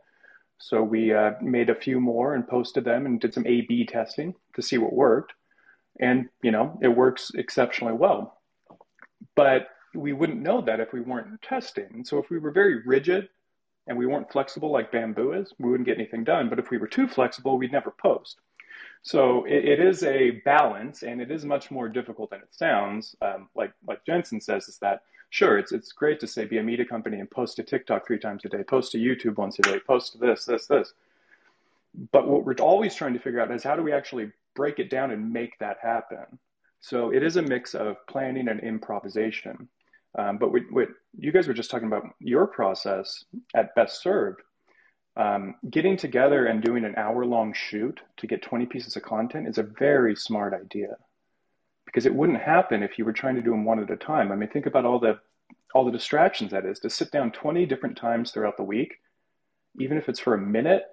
[0.59, 3.85] So we uh, made a few more and posted them and did some A B
[3.85, 5.33] testing to see what worked
[5.99, 8.39] and you know it works exceptionally well
[9.35, 9.67] but
[9.97, 12.03] we wouldn't know that if we weren't testing.
[12.05, 13.29] So if we were very rigid
[13.87, 16.49] and we weren't flexible like bamboo is we wouldn't get anything done.
[16.49, 18.39] But if we were too flexible we'd never post.
[19.01, 23.15] So it, it is a balance and it is much more difficult than it sounds.
[23.21, 26.63] Um, like like jensen says is that sure it's it's great to say be a
[26.63, 29.61] media company and post to tiktok three times a day post to youtube once a
[29.61, 30.93] day post to this this this.
[32.11, 34.89] But what we're always trying to figure out is how do we actually break it
[34.89, 36.39] down and make that happen.
[36.79, 39.67] So it is a mix of planning and improvisation.
[40.17, 43.23] Um, but what you guys were just talking about your process
[43.55, 44.41] at Best Served.
[45.15, 49.47] Um, getting together and doing an hour long shoot to get 20 pieces of content
[49.47, 50.95] is a very smart idea
[51.85, 54.31] because it wouldn't happen if you were trying to do them one at a time.
[54.31, 55.19] I mean, think about all the
[55.73, 58.95] all the distractions that is to sit down 20 different times throughout the week,
[59.79, 60.83] even if it's for a minute,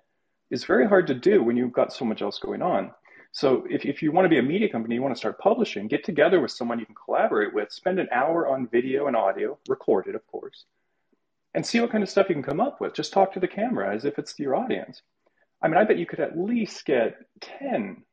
[0.51, 2.91] is very hard to do when you've got so much else going on.
[3.35, 5.89] So if, if you want to be a media company, you want to start publishing,
[5.89, 9.59] get together with someone you can collaborate with, spend an hour on video and audio,
[9.69, 10.67] recorded, of course,
[11.53, 12.95] and see what kind of stuff you can come up with.
[12.95, 15.03] Just talk to the camera as if it's your audience.
[15.61, 18.05] I mean, I bet you could at least get 10,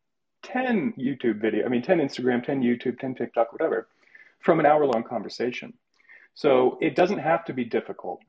[0.41, 3.89] 10 YouTube video, I mean, 10 Instagram, 10 YouTube, 10 TikTok, whatever,
[4.39, 5.73] from an hour long conversation.
[6.33, 8.21] So it doesn't have to be difficult.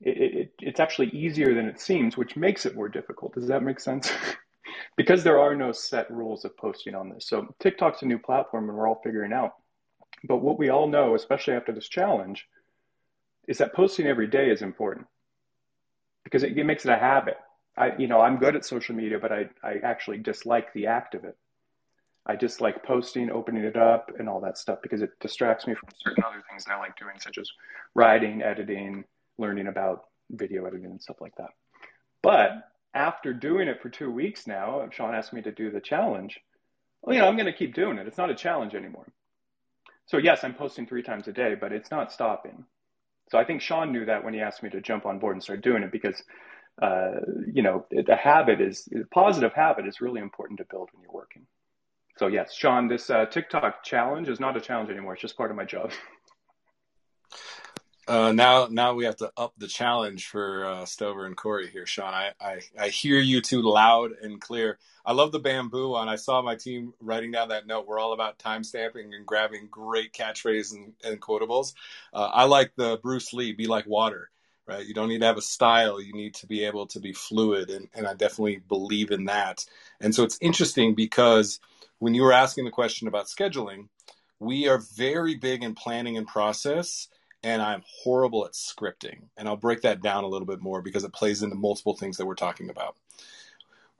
[0.00, 3.34] It, it, it's actually easier than it seems, which makes it more difficult.
[3.34, 4.12] Does that make sense?
[4.96, 7.26] because there are no set rules of posting on this.
[7.26, 9.54] So TikTok's a new platform and we're all figuring out.
[10.24, 12.46] But what we all know, especially after this challenge,
[13.48, 15.06] is that posting every day is important
[16.24, 17.36] because it, it makes it a habit.
[17.76, 21.14] I, you know, I'm good at social media, but I, I actually dislike the act
[21.14, 21.36] of it.
[22.26, 25.88] I dislike posting, opening it up, and all that stuff because it distracts me from
[25.98, 27.50] certain other things that I like doing, such as
[27.94, 29.04] writing, editing,
[29.38, 31.50] learning about video editing, and stuff like that.
[32.22, 32.50] But
[32.94, 36.40] after doing it for two weeks now, Shawn asked me to do the challenge.
[37.02, 38.06] Well, you know, I'm going to keep doing it.
[38.06, 39.06] It's not a challenge anymore.
[40.06, 42.64] So yes, I'm posting three times a day, but it's not stopping.
[43.30, 45.42] So I think Shawn knew that when he asked me to jump on board and
[45.42, 46.20] start doing it because,
[46.82, 47.20] uh,
[47.52, 51.12] you know, the habit is a positive habit is really important to build when you're
[51.12, 51.46] working.
[52.18, 55.12] So yes, Shawn, this uh, TikTok challenge is not a challenge anymore.
[55.12, 55.92] It's just part of my job.
[58.10, 61.86] Uh, now, now we have to up the challenge for uh, Stover and Corey here,
[61.86, 62.12] Shawn.
[62.12, 64.80] I, I, I hear you too loud and clear.
[65.06, 66.08] I love the bamboo one.
[66.08, 67.86] I saw my team writing down that note.
[67.86, 71.74] We're all about time stamping and grabbing great catchphrases and, and quotables.
[72.12, 74.28] Uh, I like the Bruce Lee, be like water,
[74.66, 74.84] right?
[74.84, 76.02] You don't need to have a style.
[76.02, 77.70] You need to be able to be fluid.
[77.70, 79.64] And, and I definitely believe in that.
[80.00, 81.60] And so it's interesting because
[82.00, 83.86] when you were asking the question about scheduling,
[84.40, 87.06] we are very big in planning and process
[87.42, 89.22] and I'm horrible at scripting.
[89.36, 92.16] And I'll break that down a little bit more because it plays into multiple things
[92.16, 92.96] that we're talking about.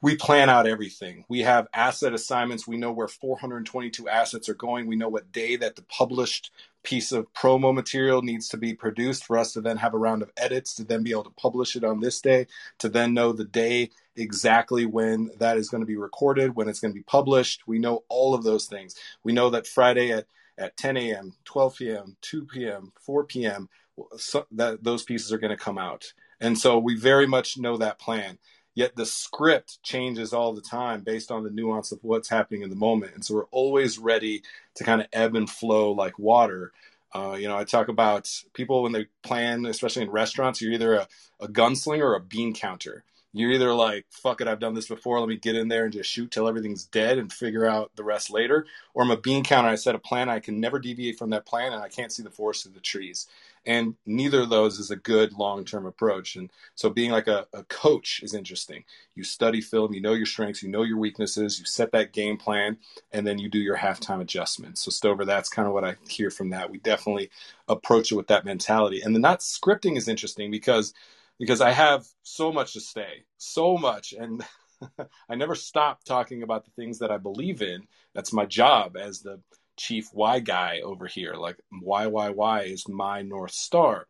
[0.02, 1.26] We plan out everything.
[1.28, 2.66] We have asset assignments.
[2.66, 4.86] We know where 422 assets are going.
[4.86, 6.50] We know what day that the published
[6.82, 10.22] piece of promo material needs to be produced for us to then have a round
[10.22, 12.46] of edits to then be able to publish it on this day,
[12.78, 16.80] to then know the day exactly when that is going to be recorded, when it's
[16.80, 17.66] going to be published.
[17.66, 18.94] We know all of those things.
[19.22, 20.26] We know that Friday at
[20.60, 23.68] at 10 a.m., 12 p.m., 2 p.m., 4 p.m.,
[24.16, 26.12] so that those pieces are going to come out.
[26.40, 28.38] And so we very much know that plan.
[28.74, 32.70] Yet the script changes all the time based on the nuance of what's happening in
[32.70, 33.14] the moment.
[33.14, 34.42] And so we're always ready
[34.76, 36.72] to kind of ebb and flow like water.
[37.12, 40.94] Uh, you know, I talk about people when they plan, especially in restaurants, you're either
[40.94, 41.08] a,
[41.40, 43.02] a gunslinger or a bean counter.
[43.32, 45.20] You're either like, fuck it, I've done this before.
[45.20, 48.02] Let me get in there and just shoot till everything's dead and figure out the
[48.04, 48.66] rest later.
[48.92, 49.68] Or I'm a bean counter.
[49.68, 50.28] I set a plan.
[50.28, 52.80] I can never deviate from that plan and I can't see the forest through the
[52.80, 53.28] trees.
[53.66, 56.34] And neither of those is a good long term approach.
[56.34, 58.84] And so being like a, a coach is interesting.
[59.14, 62.38] You study film, you know your strengths, you know your weaknesses, you set that game
[62.38, 62.78] plan,
[63.12, 64.82] and then you do your halftime adjustments.
[64.82, 66.70] So, Stover, that's kind of what I hear from that.
[66.70, 67.30] We definitely
[67.68, 69.02] approach it with that mentality.
[69.02, 70.94] And the not scripting is interesting because
[71.40, 74.44] because I have so much to say, so much, and
[75.28, 77.84] I never stop talking about the things that I believe in.
[78.14, 79.40] That's my job as the
[79.78, 81.34] chief why guy over here.
[81.34, 84.06] Like why, why, why is my north star.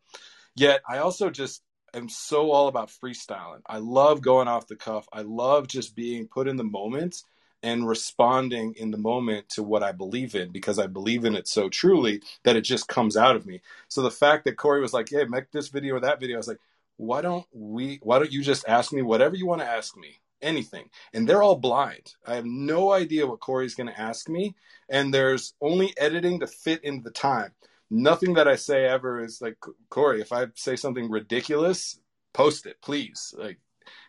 [0.55, 1.63] Yet I also just
[1.93, 3.61] am so all about freestyling.
[3.65, 5.07] I love going off the cuff.
[5.13, 7.23] I love just being put in the moment
[7.63, 11.47] and responding in the moment to what I believe in because I believe in it
[11.47, 13.61] so truly that it just comes out of me.
[13.87, 16.39] So the fact that Corey was like, "Hey, make this video or that video," I
[16.39, 16.59] was like,
[17.01, 20.21] why don't we why don't you just ask me whatever you want to ask me
[20.39, 20.89] anything.
[21.13, 22.13] And they're all blind.
[22.25, 24.55] I have no idea what corey's going to ask me
[24.87, 27.53] and there's only editing to fit into the time.
[27.89, 29.57] Nothing that i say ever is like
[29.89, 31.99] corey if i say something ridiculous
[32.33, 33.33] post it please.
[33.35, 33.59] Like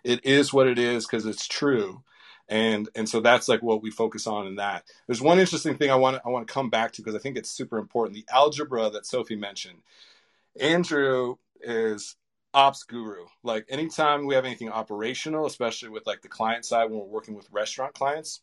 [0.05, 2.03] it is what it is because it's true.
[2.47, 4.85] And and so that's like what we focus on in that.
[5.07, 7.39] There's one interesting thing i want i want to come back to because i think
[7.39, 9.79] it's super important the algebra that sophie mentioned.
[10.61, 12.17] Andrew is
[12.55, 13.27] ops guru.
[13.43, 17.35] Like anytime we have anything operational, especially with like the client side when we're working
[17.35, 18.43] with restaurant clients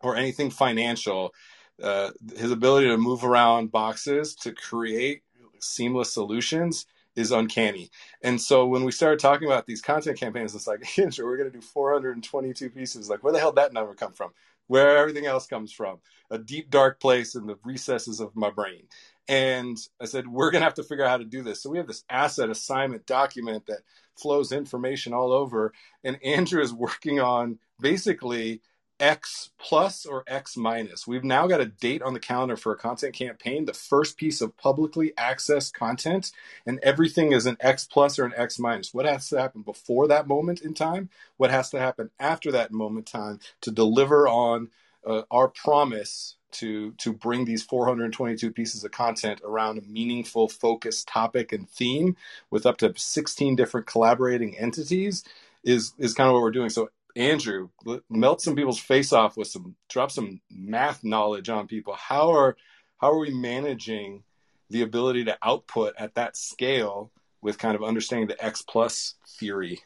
[0.00, 1.34] or anything financial,
[1.82, 5.22] uh, his ability to move around boxes to create
[5.60, 6.86] seamless solutions
[7.16, 7.90] is uncanny.
[8.22, 11.58] And so when we started talking about these content campaigns, it's like, we're going to
[11.58, 13.08] do 422 pieces.
[13.08, 14.30] Like, where the hell did that number come from?
[14.68, 15.98] Where everything else comes from?
[16.30, 18.84] A deep, dark place in the recesses of my brain.
[19.30, 21.62] And I said, we're going to have to figure out how to do this.
[21.62, 23.82] So we have this asset assignment document that
[24.16, 25.72] flows information all over.
[26.02, 28.60] And Andrew is working on basically
[28.98, 31.06] X plus or X minus.
[31.06, 34.40] We've now got a date on the calendar for a content campaign, the first piece
[34.40, 36.32] of publicly accessed content,
[36.66, 38.92] and everything is an X plus or an X minus.
[38.92, 41.08] What has to happen before that moment in time?
[41.36, 44.70] What has to happen after that moment in time to deliver on
[45.06, 51.08] uh, our promise to to bring these 422 pieces of content around a meaningful focused
[51.08, 52.16] topic and theme
[52.50, 55.24] with up to 16 different collaborating entities
[55.64, 56.70] is is kind of what we're doing.
[56.70, 57.68] So andrew
[58.08, 61.94] melt some people's face off with some drop some math knowledge on people.
[61.94, 62.56] How are
[62.98, 64.24] how are we managing
[64.68, 67.10] the ability to output at that scale
[67.42, 69.80] with kind of understanding the x plus theory?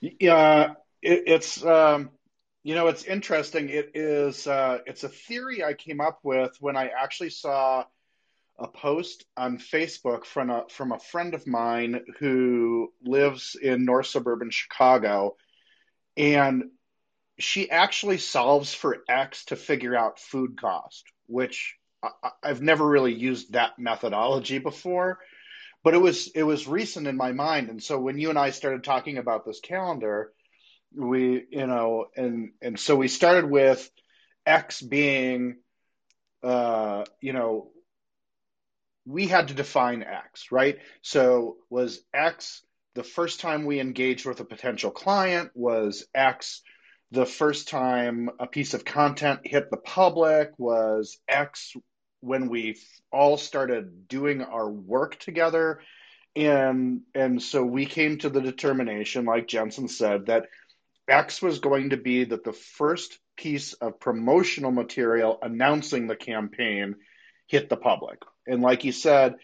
[0.00, 2.10] Yeah it, it's um
[2.66, 3.68] you know, it's interesting.
[3.68, 7.84] It is uh, it's a theory I came up with when I actually saw
[8.58, 14.06] a post on Facebook from a from a friend of mine who lives in North
[14.06, 15.36] suburban Chicago,
[16.16, 16.64] and
[17.38, 23.14] she actually solves for X to figure out food cost, which I, I've never really
[23.14, 25.20] used that methodology before,
[25.84, 27.68] but it was it was recent in my mind.
[27.68, 30.32] And so when you and I started talking about this calendar,
[30.94, 33.90] we you know and and so we started with
[34.46, 35.56] x being
[36.42, 37.70] uh you know
[39.06, 40.78] we had to define x right?
[41.00, 42.62] So was x
[42.94, 45.50] the first time we engaged with a potential client?
[45.54, 46.62] Was x
[47.12, 50.50] the first time a piece of content hit the public?
[50.58, 51.72] Was x
[52.20, 52.78] when we
[53.12, 55.80] all started doing our work together?
[56.34, 60.48] And and so we came to the determination like jensen said that
[61.08, 66.96] X was going to be that the first piece of promotional material announcing the campaign
[67.46, 68.18] hit the public.
[68.46, 69.36] And like you said,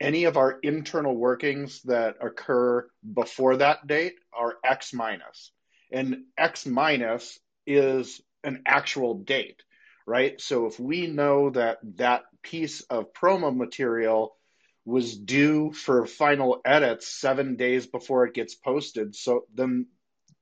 [0.00, 5.50] any of our internal workings that occur before that date are X minus.
[5.90, 9.62] And X minus is an actual date,
[10.06, 10.40] right?
[10.40, 14.36] So if we know that that piece of promo material
[14.84, 19.86] was due for final edits seven days before it gets posted, so then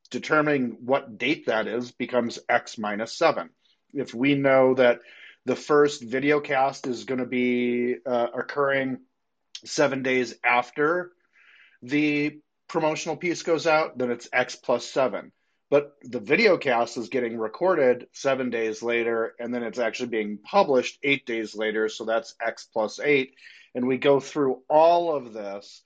[0.08, 3.50] determining what date that is becomes X minus seven.
[3.92, 5.00] If we know that
[5.44, 8.98] the first video cast is going to be uh, occurring
[9.64, 11.12] seven days after
[11.82, 15.32] the promotional piece goes out, then it's X plus seven.
[15.70, 20.38] But the video cast is getting recorded seven days later, and then it's actually being
[20.38, 23.34] published eight days later, so that's X plus eight.
[23.74, 25.82] And we go through all of this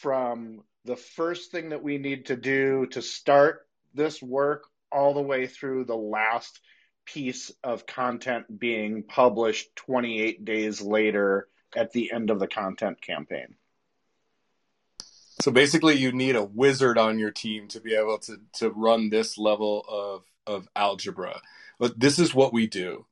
[0.00, 5.20] from the first thing that we need to do to start this work all the
[5.20, 6.60] way through the last
[7.04, 13.54] piece of content being published 28 days later at the end of the content campaign.
[15.42, 19.10] So basically, you need a wizard on your team to be able to, to run
[19.10, 21.42] this level of, of algebra.
[21.78, 23.04] But this is what we do.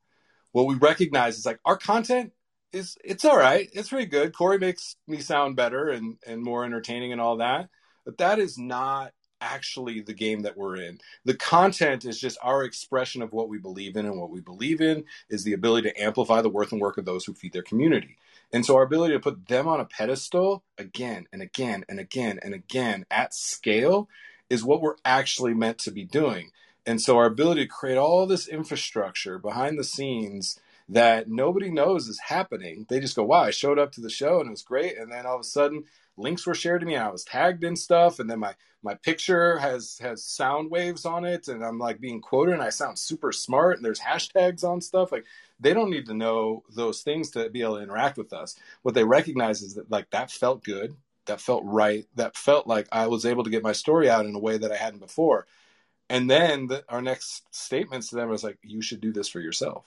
[0.53, 2.33] What we recognize is like our content
[2.77, 3.68] is it's all right.
[3.72, 4.37] It's pretty good.
[4.37, 7.68] Corey makes me sound better and, and more entertaining and all that.
[8.05, 10.99] But that is not actually the game that we're in.
[11.24, 14.81] The content is just our expression of what we believe in, and what we believe
[14.81, 17.62] in is the ability to amplify the worth and work of those who feed their
[17.62, 18.16] community.
[18.53, 22.39] And so our ability to put them on a pedestal again and again and again
[22.43, 24.09] and again at scale
[24.49, 26.51] is what we're actually meant to be doing.
[26.87, 32.09] And so our ability to create all this infrastructure behind the scenes that nobody knows
[32.09, 32.87] is happening.
[32.89, 34.97] They just go, wow, I showed up to the show and it was great.
[34.97, 35.84] And then all of a sudden,
[36.16, 38.20] links were shared to me I was tagged in stuff.
[38.20, 41.49] And then my, my picture has, has sound waves on it.
[41.49, 43.76] And I'm like being quoted and I sound super smart.
[43.76, 45.11] And there's hashtags on stuff.
[45.11, 45.24] Like
[45.59, 48.57] they don't need to know those things to be able to interact with us.
[48.82, 50.95] What they recognize is that like that felt good.
[51.26, 52.07] That felt right.
[52.14, 54.70] That felt like I was able to get my story out in a way that
[54.70, 55.49] I hadn't before.
[56.09, 59.41] And then the, our next statements to them was like, you should do this for
[59.41, 59.84] yourself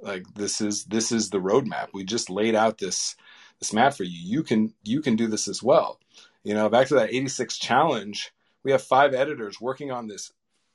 [0.00, 1.88] like this is this is the roadmap.
[1.92, 3.16] We just laid out this
[3.60, 4.18] this map for you.
[4.18, 6.00] You can you can do this as well.
[6.44, 8.32] You know back to that 86 challenge
[8.64, 10.32] we have five editors working on this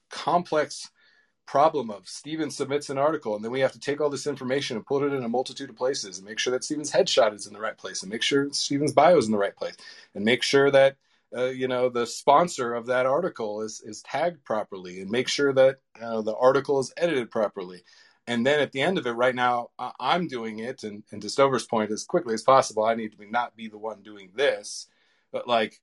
[0.09, 0.89] complex
[1.45, 4.77] problem of Steven submits an article and then we have to take all this information
[4.77, 7.47] and put it in a multitude of places and make sure that Steven's headshot is
[7.47, 9.75] in the right place and make sure Steven's bio is in the right place
[10.15, 10.95] and make sure that
[11.35, 15.51] uh, you know the sponsor of that article is is tagged properly and make sure
[15.51, 17.83] that uh, the article is edited properly
[18.27, 19.69] and then at the end of it, right now,
[19.99, 20.83] I'm doing it.
[20.83, 23.67] And, and to Stover's point, as quickly as possible, I need to be, not be
[23.67, 24.87] the one doing this.
[25.31, 25.81] But like,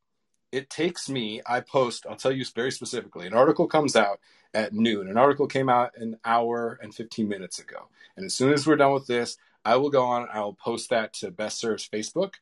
[0.50, 4.20] it takes me, I post, I'll tell you very specifically, an article comes out
[4.54, 5.08] at noon.
[5.08, 7.88] An article came out an hour and 15 minutes ago.
[8.16, 10.90] And as soon as we're done with this, I will go on, I will post
[10.90, 12.34] that to Best Served's Facebook,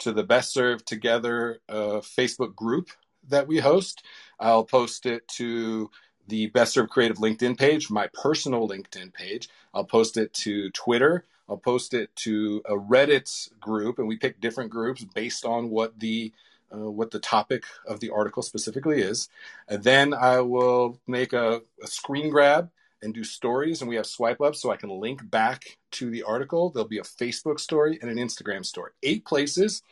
[0.00, 2.90] to the Best Serve Together uh, Facebook group
[3.28, 4.04] that we host.
[4.38, 5.90] I'll post it to
[6.28, 9.48] the Best Served Creative LinkedIn page, my personal LinkedIn page.
[9.72, 11.24] I'll post it to Twitter.
[11.48, 16.00] I'll post it to a Reddit group, and we pick different groups based on what
[16.00, 16.32] the
[16.74, 19.28] uh, what the topic of the article specifically is.
[19.68, 22.70] And then I will make a, a screen grab
[23.02, 26.24] and do stories, and we have swipe up so I can link back to the
[26.24, 26.70] article.
[26.70, 28.92] There'll be a Facebook story and an Instagram story.
[29.02, 29.82] Eight places.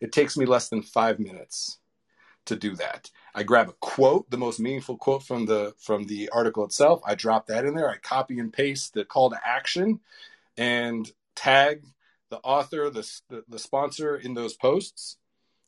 [0.00, 1.78] It takes me less than five minutes
[2.46, 3.10] to do that.
[3.34, 7.00] I grab a quote, the most meaningful quote from the from the article itself.
[7.04, 7.90] I drop that in there.
[7.90, 10.00] I copy and paste the call to action,
[10.56, 11.84] and tag
[12.30, 15.18] the author, the, the, the sponsor in those posts,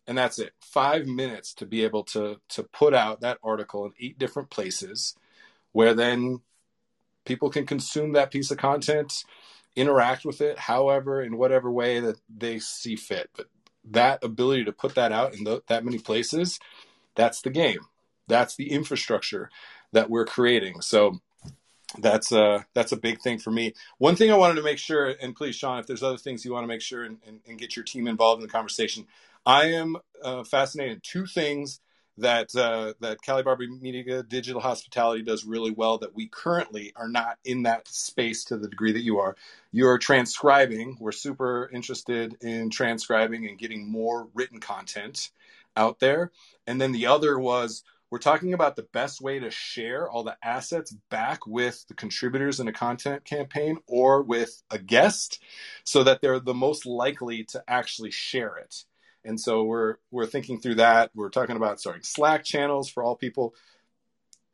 [0.07, 0.53] and that's it.
[0.61, 5.15] Five minutes to be able to to put out that article in eight different places,
[5.73, 6.41] where then
[7.25, 9.25] people can consume that piece of content,
[9.75, 13.29] interact with it, however, in whatever way that they see fit.
[13.37, 13.47] But
[13.91, 16.59] that ability to put that out in the, that many places,
[17.17, 17.81] that's the game.
[18.29, 19.51] That's the infrastructure
[19.93, 20.81] that we're creating.
[20.81, 21.21] So
[21.99, 23.73] that's a uh, that's a big thing for me.
[23.99, 26.53] One thing I wanted to make sure, and please, Shawn, if there's other things you
[26.53, 29.07] want to make sure and, and, and get your team involved in the conversation,
[29.45, 31.03] I am uh, fascinated.
[31.03, 31.81] Two things
[32.19, 37.09] that uh, that Cali Barbecue Media Digital Hospitality does really well that we currently are
[37.09, 39.37] not in that space to the degree that you are.
[39.73, 40.97] You're transcribing.
[40.99, 45.31] We're super interested in transcribing and getting more written content
[45.77, 46.33] out there.
[46.67, 50.37] And then the other was we're talking about the best way to share all the
[50.43, 55.43] assets back with the contributors in a content campaign or with a guest
[55.85, 58.85] so that they're the most likely to actually share it.
[59.25, 61.11] And so we're we're thinking through that.
[61.15, 63.55] We're talking about starting Slack channels for all people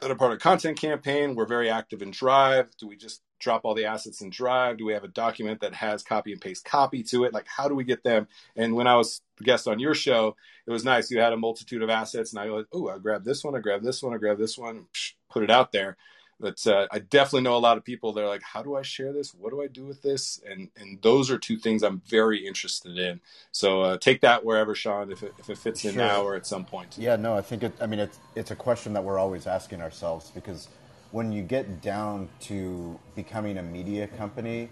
[0.02, 1.36] that are part of content campaign.
[1.36, 2.76] We're very active in Drive.
[2.76, 4.76] Do we just drop all the assets in Drive?
[4.76, 7.32] Do we have a document that has copy and paste copy to it?
[7.32, 8.26] Like, how do we get them?
[8.56, 10.34] And when I was the guest on your show,
[10.66, 11.10] it was nice.
[11.10, 13.60] You had a multitude of assets, and I go, oh, I grab this one, I
[13.60, 14.86] grab this one, I grab this one,
[15.30, 15.96] put it out there.
[16.42, 18.12] But uh, I definitely know a lot of people.
[18.12, 19.32] They're like, "How do I share this?
[19.32, 22.98] What do I do with this?" And and those are two things I'm very interested
[22.98, 23.20] in.
[23.52, 26.44] So uh, take that wherever, Shawn, if it, if it fits in now or at
[26.44, 26.98] some point.
[26.98, 27.72] Yeah, no, I think it.
[27.80, 30.68] I mean, it's it's a question that we're always asking ourselves because
[31.12, 34.68] when you get down to becoming a media company,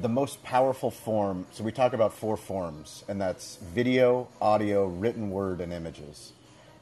[0.00, 1.46] the most powerful form.
[1.50, 6.32] So we talk about four forms, and that's video, audio, written word, and images.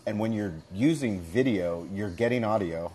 [0.05, 2.93] And when you're using video, you're getting audio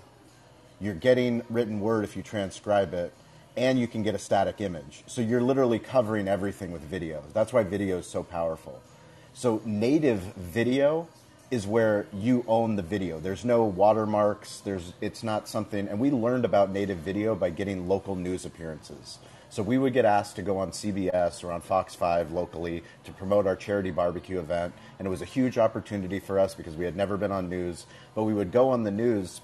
[0.81, 3.13] you're getting written word if you transcribe it,
[3.55, 5.03] and you can get a static image.
[5.05, 7.23] So you're literally covering everything with video.
[7.33, 8.81] That's why video is so powerful.
[9.33, 11.07] So native video
[11.51, 13.19] is where you own the video.
[13.19, 14.61] There's no watermarks.
[14.61, 19.19] There's it's not something and we learned about native video by getting local news appearances.
[19.49, 23.11] So we would get asked to go on CBS or on Fox 5 locally to
[23.11, 26.85] promote our charity barbecue event and it was a huge opportunity for us because we
[26.85, 29.41] had never been on news, but we would go on the news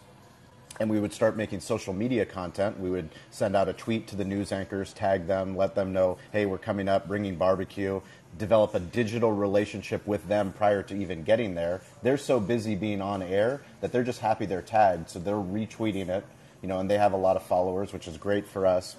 [0.80, 2.80] and we would start making social media content.
[2.80, 6.18] We would send out a tweet to the news anchors, tag them, let them know,
[6.32, 8.02] hey, we're coming up, bringing barbecue,
[8.38, 11.82] develop a digital relationship with them prior to even getting there.
[12.04, 16.10] They're so busy being on air that they're just happy they're tagged, so they're retweeting
[16.10, 16.26] it,
[16.62, 18.96] you know, and they have a lot of followers, which is great for us.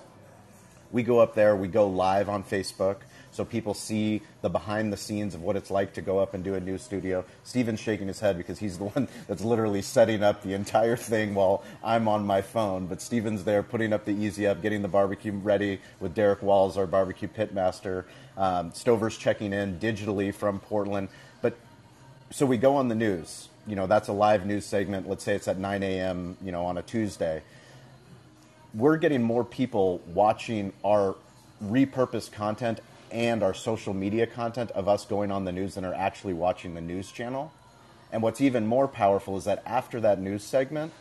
[0.91, 2.97] We go up there, we go live on Facebook
[3.39, 6.43] so people see the behind the scenes of what it's like to go up and
[6.43, 7.25] do a new studio.
[7.45, 11.37] Steven's shaking his head because he's the one that's literally setting up the entire thing
[11.37, 12.87] while I'm on my phone.
[12.87, 16.77] But Steven's there putting up the easy up, getting the barbecue ready with Derek Walls,
[16.77, 18.07] our barbecue pitmaster.
[18.37, 21.09] Um, Stover's checking in digitally from Portland.
[21.41, 21.57] But
[22.31, 23.51] so we go on the news.
[23.69, 25.09] You know, that's a live news segment.
[25.09, 26.37] Let's say it's at 9 a.m.
[26.43, 27.45] You know, on a Tuesday.
[28.75, 31.15] We're getting more people watching our
[31.63, 32.81] repurposed content
[33.11, 36.75] and our social media content of us going on the news and are actually watching
[36.75, 37.53] the news channel.
[38.13, 40.93] And what's even more powerful is that after that news segment,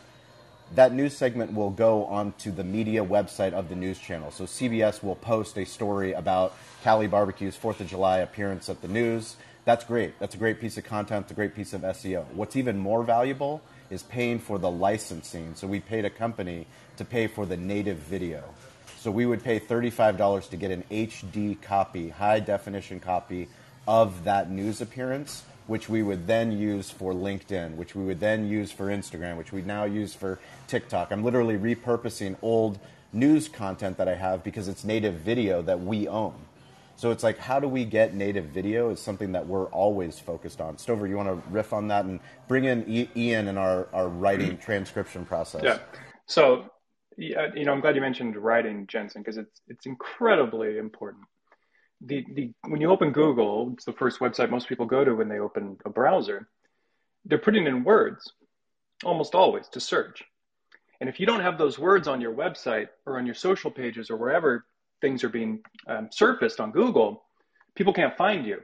[0.74, 4.30] that news segment will go onto the media website of the news channel.
[4.30, 8.88] So CBS will post a story about Cali Barbecue's 4th of July appearance at the
[8.88, 9.36] news.
[9.64, 10.18] That's great.
[10.18, 12.24] That's a great piece of content, it's a great piece of SEO.
[12.34, 15.54] What's even more valuable is paying for the licensing.
[15.54, 16.66] So we paid a company
[16.98, 18.44] to pay for the native video.
[18.98, 23.48] So we would pay $35 to get an HD copy, high definition copy
[23.86, 28.48] of that news appearance, which we would then use for LinkedIn, which we would then
[28.48, 31.12] use for Instagram, which we now use for TikTok.
[31.12, 32.80] I'm literally repurposing old
[33.12, 36.34] news content that I have because it's native video that we own.
[36.96, 40.60] So it's like, how do we get native video is something that we're always focused
[40.60, 40.76] on.
[40.76, 42.18] Stover, you want to riff on that and
[42.48, 45.62] bring in Ian in our, our writing transcription process?
[45.62, 45.78] Yeah.
[46.26, 46.68] So
[47.18, 51.24] you know, I'm glad you mentioned writing, Jensen, because it's it's incredibly important.
[52.00, 55.28] the, the when you open Google, it's the first website most people go to when
[55.28, 56.48] they open a browser.
[57.24, 58.32] They're putting in words
[59.04, 60.24] almost always to search.
[61.00, 64.10] And if you don't have those words on your website or on your social pages
[64.10, 64.66] or wherever
[65.00, 67.24] things are being um, surfaced on Google,
[67.76, 68.60] people can't find you.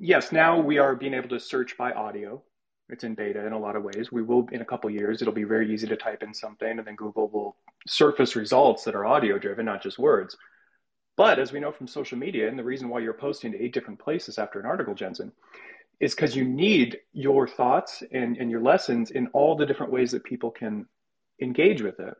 [0.00, 2.42] Yes, now we are being able to search by audio.
[2.88, 4.12] It's in beta in a lot of ways.
[4.12, 6.86] We will, in a couple years, it'll be very easy to type in something and
[6.86, 7.56] then Google will
[7.86, 10.36] surface results that are audio driven, not just words.
[11.16, 13.72] But as we know from social media, and the reason why you're posting to eight
[13.72, 15.32] different places after an article, Jensen,
[15.98, 20.10] is because you need your thoughts and, and your lessons in all the different ways
[20.10, 20.86] that people can
[21.40, 22.14] engage with it.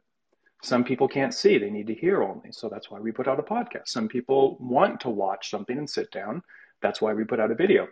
[0.63, 2.51] Some people can't see, they need to hear only.
[2.53, 3.89] So that's why we put out a podcast.
[3.89, 6.43] Some people want to watch something and sit down.
[6.81, 7.89] That's why we put out a video.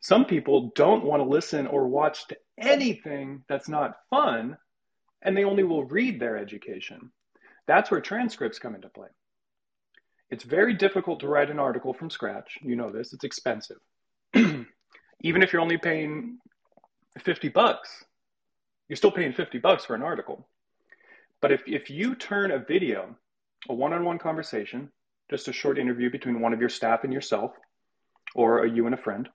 [0.00, 4.56] Some people don't want to listen or watch to anything that's not fun,
[5.22, 7.12] and they only will read their education.
[7.66, 9.08] That's where transcripts come into play.
[10.30, 12.58] It's very difficult to write an article from scratch.
[12.62, 13.78] You know this, it's expensive.
[14.34, 16.38] Even if you're only paying
[17.18, 18.04] 50 bucks,
[18.88, 20.48] you're still paying 50 bucks for an article.
[21.42, 23.16] But if, if you turn a video,
[23.68, 24.90] a one on one conversation,
[25.30, 27.52] just a short interview between one of your staff and yourself,
[28.34, 29.28] or a you and a friend,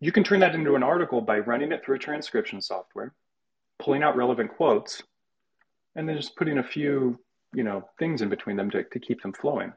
[0.00, 3.14] you can turn that into an article by running it through a transcription software,
[3.78, 5.02] pulling out relevant quotes,
[5.94, 7.18] and then just putting a few,
[7.54, 9.72] you know, things in between them to, to keep them flowing.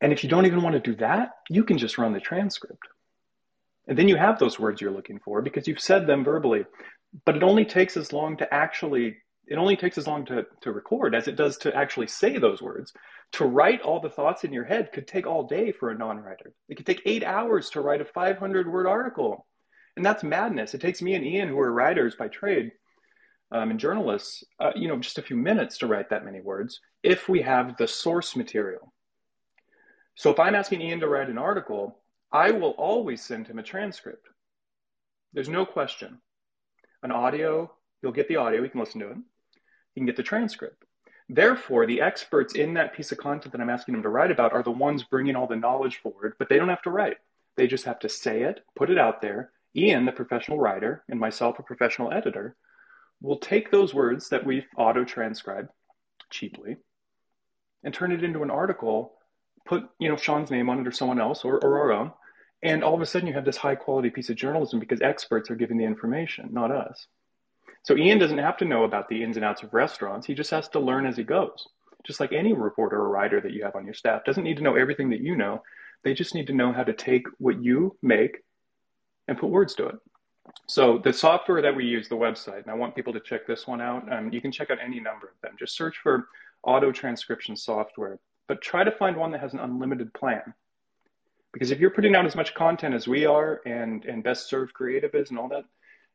[0.00, 2.82] And if you don't even want to do that, you can just run the transcript.
[3.86, 6.64] And then you have those words you're looking for because you've said them verbally.
[7.24, 9.16] But it only takes as long to actually
[9.46, 12.62] it only takes as long to, to record as it does to actually say those
[12.62, 12.92] words.
[13.32, 16.52] To write all the thoughts in your head could take all day for a non-writer.
[16.68, 19.46] It could take eight hours to write a 500 word article.
[19.96, 20.74] And that's madness.
[20.74, 22.72] It takes me and Ian, who are writers by trade
[23.50, 26.80] um, and journalists, uh, you know, just a few minutes to write that many words
[27.02, 28.92] if we have the source material.
[30.14, 31.98] So if I'm asking Ian to write an article,
[32.30, 34.28] I will always send him a transcript.
[35.32, 36.20] There's no question.
[37.02, 37.70] An audio,
[38.02, 39.16] you'll get the audio, you can listen to it
[39.94, 40.84] you can get the transcript.
[41.28, 44.52] Therefore, the experts in that piece of content that I'm asking them to write about
[44.52, 47.18] are the ones bringing all the knowledge forward, but they don't have to write.
[47.56, 49.52] They just have to say it, put it out there.
[49.74, 52.56] Ian, the professional writer, and myself, a professional editor,
[53.20, 55.68] will take those words that we've auto transcribed
[56.30, 56.76] cheaply
[57.84, 59.14] and turn it into an article,
[59.64, 62.12] put you know Shawn's name on it or someone else or, or our own,
[62.62, 65.50] and all of a sudden you have this high quality piece of journalism because experts
[65.50, 67.06] are giving the information, not us.
[67.82, 70.26] So Ian doesn't have to know about the ins and outs of restaurants.
[70.26, 71.66] He just has to learn as he goes.
[72.04, 74.62] Just like any reporter or writer that you have on your staff doesn't need to
[74.62, 75.62] know everything that you know.
[76.04, 78.38] They just need to know how to take what you make
[79.28, 79.96] and put words to it.
[80.66, 83.66] So the software that we use, the website, and I want people to check this
[83.66, 84.12] one out.
[84.12, 85.54] Um, you can check out any number of them.
[85.58, 86.28] Just search for
[86.64, 88.18] auto transcription software,
[88.48, 90.54] but try to find one that has an unlimited plan.
[91.52, 94.72] Because if you're putting out as much content as we are, and and best served
[94.72, 95.64] creative is, and all that,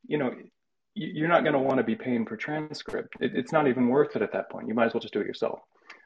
[0.07, 0.33] you know,
[0.97, 3.15] you're not going to want to be paying per transcript.
[3.19, 4.67] It, it's not even worth it at that point.
[4.67, 5.59] You might as well just do it yourself.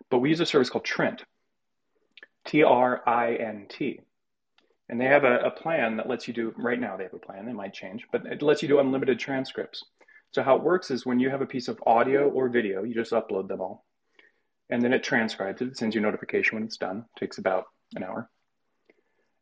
[0.10, 1.24] But we use a service called Trint,
[2.46, 4.02] T R I N T.
[4.89, 7.20] And they have a, a, plan that lets you do, right now they have a
[7.20, 9.86] plan, they might change, but it lets you do unlimited transcripts.
[10.34, 12.94] So, how it works is when you have a piece of audio or video, you
[12.94, 13.86] just upload them all.
[14.70, 17.06] And then it transcribes it, it sends you notification when it's done.
[17.16, 17.66] It takes about
[17.96, 18.30] an hour.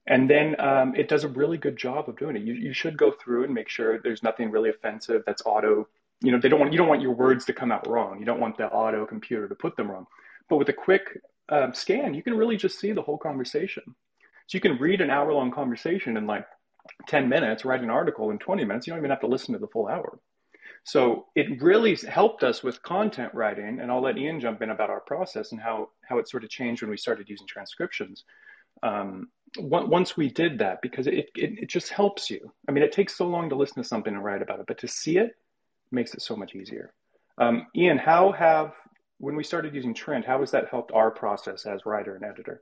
[0.10, 2.42] And then um, it does a really good job of doing it.
[2.42, 5.88] You, you should go through and make sure there's nothing really offensive that's auto.
[6.22, 8.20] You know, they don't want you don't want your words to come out wrong.
[8.20, 10.08] You don't want the auto computer to put them wrong.
[10.50, 13.84] But with a quick um, scan, you can really just see the whole conversation.
[14.48, 16.46] So you can read an hour long conversation in like
[17.08, 18.88] 10 minutes, write an article in 20 minutes.
[18.88, 20.20] You don't even have to listen to the full hour.
[20.86, 24.90] So it really helped us with content writing, and I'll let Ian jump in about
[24.90, 28.24] our process and how how it sort of changed when we started using transcriptions.
[28.84, 32.52] Um, once we did that because it, it, it just helps you.
[32.68, 34.78] I mean, it takes so long to listen to something and write about it, but
[34.80, 35.36] to see it
[35.92, 36.94] makes it so much easier.
[37.38, 38.74] Um, Ian, how have
[39.18, 42.62] when we started using Trint, how has that helped our process as writer and editor?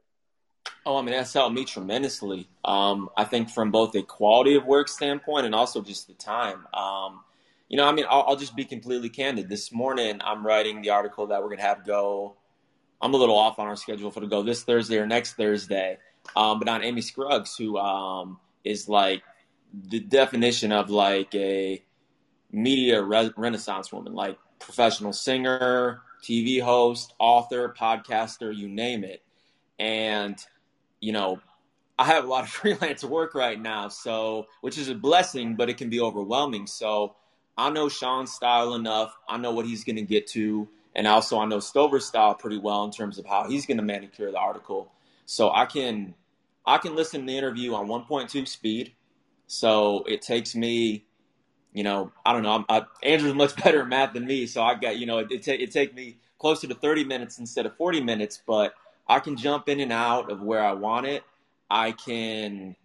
[0.86, 2.47] Oh, I mean, that's helped me tremendously.
[2.63, 6.65] Um, I think from both a quality of work standpoint and also just the time.
[6.74, 7.22] Um,
[7.68, 9.49] you know, I mean, I'll, I'll, just be completely candid.
[9.49, 12.38] This morning, I'm writing the article that we're going to have go.
[13.01, 15.97] I'm a little off on our schedule for to go this Thursday or next Thursday
[16.36, 19.23] um, but on Amy Scruggs, who um, is like
[19.73, 21.84] the definition of like a
[22.51, 29.21] media re- renaissance woman, like professional singer, TV host, author, podcaster, you name it.
[29.80, 30.38] And,
[30.99, 31.39] you know,
[31.99, 35.69] I have a lot of freelance work right now, so which is a blessing, but
[35.69, 36.67] it can be overwhelming.
[36.67, 37.15] So
[37.57, 39.17] I know Shawn's style enough.
[39.28, 42.57] I know what he's going to get to, and also I know Stover's style pretty
[42.57, 44.91] well in terms of how he's going to manicure the article.
[45.28, 46.15] So I can
[46.65, 48.93] I can listen to the interview on 1.2 speed.
[49.47, 51.05] So it takes me,
[51.73, 52.65] you know, I don't know.
[52.69, 55.43] I, Andrew's much better at math than me, so I got you know it it,
[55.45, 58.75] ta- it take me closer to 30 minutes instead of 40 minutes, but
[59.07, 61.23] I can jump in and out of where I want it.
[61.71, 62.78] I can.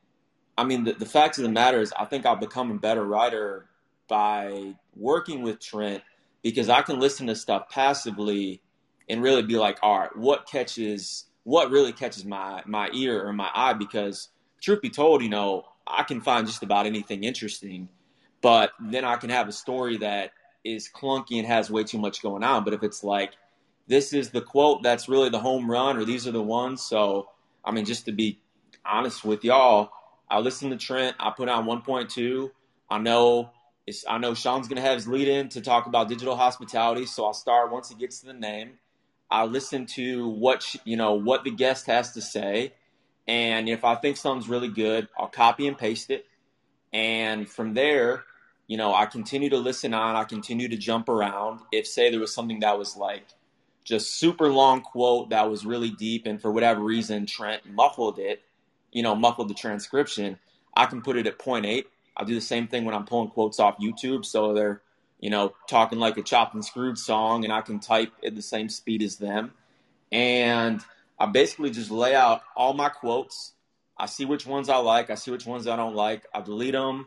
[0.56, 3.04] I mean, the, the fact of the matter is, I think I've become a better
[3.04, 3.66] writer
[4.08, 6.02] by working with Trint
[6.42, 8.62] because I can listen to stuff passively
[9.08, 13.32] and really be like, all right, what catches, what really catches my my ear or
[13.32, 13.72] my eye?
[13.72, 14.28] Because
[14.60, 17.88] truth be told, you know, I can find just about anything interesting,
[18.40, 20.32] but then I can have a story that
[20.64, 22.64] is clunky and has way too much going on.
[22.64, 23.32] But if it's like,
[23.88, 26.82] this is the quote that's really the home run, or these are the ones.
[26.82, 27.28] So,
[27.64, 28.40] I mean, just to be
[28.84, 29.90] honest with y'all,
[30.30, 31.16] I listen to Trint.
[31.18, 32.50] I put on 1.2.
[32.88, 33.50] I know
[33.86, 37.24] it's, I know Shawn's to have his lead in to talk about digital hospitality, so
[37.24, 38.78] I'll start once he gets to the name.
[39.32, 42.74] I listen to what you know what the guest has to say,
[43.26, 46.26] and if I think something's really good, I'll copy and paste it.
[46.92, 48.24] And from there,
[48.66, 50.16] you know, I continue to listen on.
[50.16, 51.60] I continue to jump around.
[51.72, 53.26] If say there was something that was like
[53.84, 58.42] just super long quote that was really deep, and for whatever reason Trint muffled it,
[58.92, 60.38] you know, muffled the transcription,
[60.76, 63.30] I can put it at point eight I do the same thing when I'm pulling
[63.30, 64.24] quotes off YouTube.
[64.24, 64.82] So they're,
[65.22, 68.42] you know, talking like a chopped and screwed song, and I can type at the
[68.42, 69.52] same speed as them.
[70.10, 70.82] And
[71.18, 73.52] I basically just lay out all my quotes.
[73.96, 75.10] I see which ones I like.
[75.10, 76.26] I see which ones I don't like.
[76.34, 77.06] I delete them.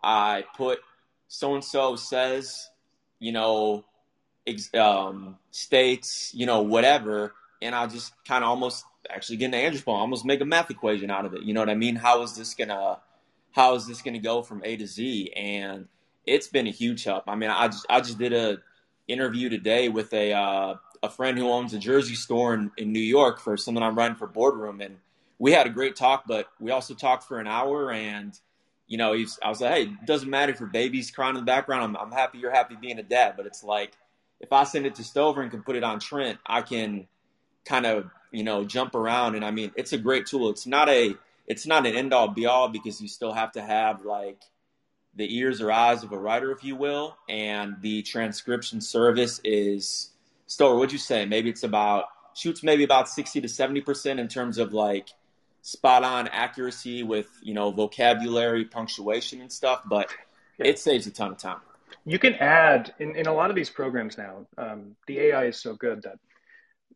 [0.00, 0.78] I put
[1.26, 2.70] so and so says,
[3.18, 3.84] you know,
[4.46, 7.34] ex- um, states, you know, whatever.
[7.60, 10.70] And I just kind of almost actually get an Andrew's poem, almost make a math
[10.70, 11.42] equation out of it.
[11.42, 11.96] You know what I mean?
[11.96, 12.98] How is this to
[13.50, 15.32] how is this to go from A to Z?
[15.34, 15.88] And
[16.26, 17.24] it's been a huge help.
[17.26, 18.58] I mean, I just I just did a
[19.08, 22.98] interview today with a uh, a friend who owns a jersey store in, in New
[23.00, 24.96] York for something I'm writing for Boardroom, and
[25.38, 26.24] we had a great talk.
[26.26, 28.38] But we also talked for an hour, and
[28.86, 31.40] you know, he's I was like, hey, it doesn't matter if your baby's crying in
[31.40, 31.84] the background.
[31.84, 33.92] I'm, I'm happy you're happy being a dad, but it's like
[34.40, 37.06] if I send it to Stover and can put it on Trint, I can
[37.64, 40.50] kind of you know jump around, and I mean, it's a great tool.
[40.50, 41.14] It's not a
[41.46, 44.40] it's not an end all be all because you still have to have like
[45.16, 50.10] the ears or eyes of a writer, if you will, and the transcription service is
[50.46, 50.76] still.
[50.76, 51.24] What'd you say?
[51.24, 55.08] Maybe it's about shoots maybe about sixty to seventy percent in terms of like
[55.62, 60.08] spot on accuracy with you know vocabulary, punctuation, and stuff, but
[60.58, 60.66] yeah.
[60.66, 61.60] it saves a ton of time.
[62.04, 64.46] You can add in, in a lot of these programs now.
[64.56, 66.18] Um, the AI is so good that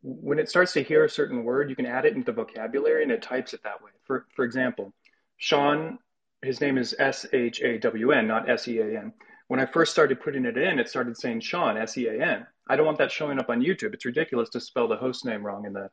[0.01, 3.03] when it starts to hear a certain word, you can add it into the vocabulary
[3.03, 3.91] and it types it that way.
[4.05, 4.93] For, for example,
[5.37, 5.99] Shawn,
[6.41, 9.13] his name is S H A W N, not S E A N.
[9.47, 12.47] When I first started putting it in, it started saying Sean, S E A N.
[12.69, 13.93] I don't want that showing up on YouTube.
[13.93, 15.89] It's ridiculous to spell the host name wrong in the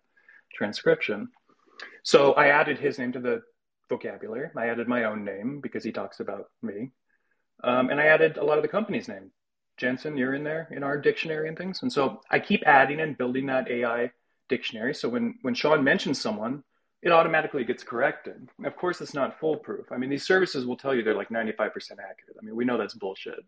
[0.54, 1.28] transcription.
[2.02, 3.42] So I added his name to the
[3.88, 4.50] vocabulary.
[4.56, 6.90] I added my own name because he talks about me.
[7.64, 9.30] Um, and I added a lot of the company's name.
[9.76, 11.82] Jensen, you're in there in our dictionary and things.
[11.82, 14.10] And so I keep adding and building that AI
[14.48, 14.94] dictionary.
[14.94, 16.64] So when, when Shawn mentions someone,
[17.02, 18.48] it automatically gets corrected.
[18.64, 19.92] Of course, it's not foolproof.
[19.92, 22.36] I mean, these services will tell you they're like 95% accurate.
[22.40, 23.38] I mean, we know that's bullshit.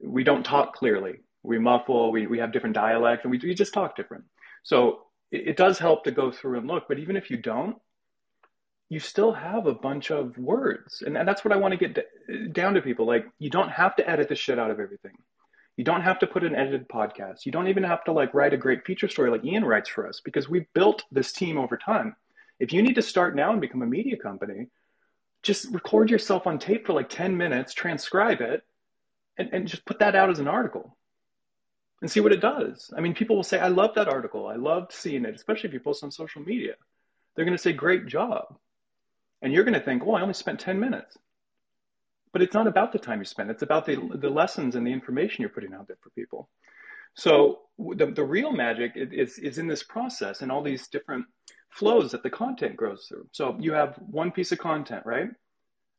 [0.00, 1.20] We don't talk clearly.
[1.42, 4.24] We muffle, we, we have different dialects, and we, we just talk different.
[4.62, 6.84] So it, it does help to go through and look.
[6.88, 7.76] But even if you don't,
[8.88, 11.02] you still have a bunch of words.
[11.04, 13.06] And, and that's what I want to get d- down to people.
[13.06, 15.12] Like, you don't have to edit the shit out of everything.
[15.76, 17.44] You don't have to put an edited podcast.
[17.44, 20.08] You don't even have to like write a great feature story like Ian writes for
[20.08, 22.16] us because we've built this team over time.
[22.58, 24.68] If you need to start now and become a media company,
[25.42, 28.62] just record yourself on tape for like 10 minutes, transcribe it,
[29.38, 30.96] and, and just put that out as an article
[32.02, 32.92] and see what it does.
[32.96, 34.46] I mean, people will say, I love that article.
[34.46, 36.74] I loved seeing it, especially if you post on social media.
[37.34, 38.56] They're going to say, great job.
[39.42, 41.16] And you're going to think, oh, I only spent 10 minutes.
[42.32, 43.50] But it's not about the time you spend.
[43.50, 46.48] It's about the, the lessons and the information you're putting out there for people.
[47.14, 51.24] So the, the real magic is, is in this process and all these different
[51.76, 53.28] flows that the content grows through.
[53.32, 55.28] So you have one piece of content, right?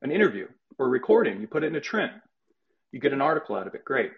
[0.01, 0.47] An interview
[0.79, 2.11] or recording, you put it in a Trint,
[2.91, 4.11] you get an article out of it, great.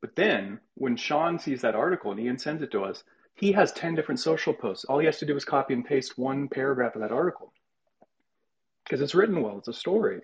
[0.00, 3.04] But then when Shawn sees that article and Ian sends it to us,
[3.34, 4.84] he has 10 different social posts.
[4.84, 7.52] All he has to do is copy and paste one paragraph of that article
[8.84, 10.20] because it's written well, it's a story.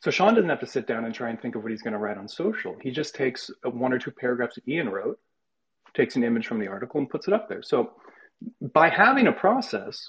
[0.00, 1.92] So Shawn doesn't have to sit down and try and think of what he's going
[1.92, 2.76] to write on social.
[2.80, 5.18] He just takes uh, one or two paragraphs that Ian wrote,
[5.94, 7.62] takes an image from the article, and puts it up there.
[7.62, 7.92] So
[8.60, 10.08] by having a process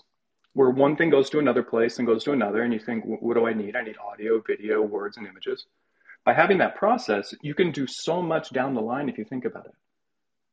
[0.53, 3.33] where one thing goes to another place and goes to another, and you think, what
[3.35, 3.75] do I need?
[3.75, 5.65] I need audio, video, words, and images.
[6.25, 9.45] By having that process, you can do so much down the line if you think
[9.45, 9.75] about it.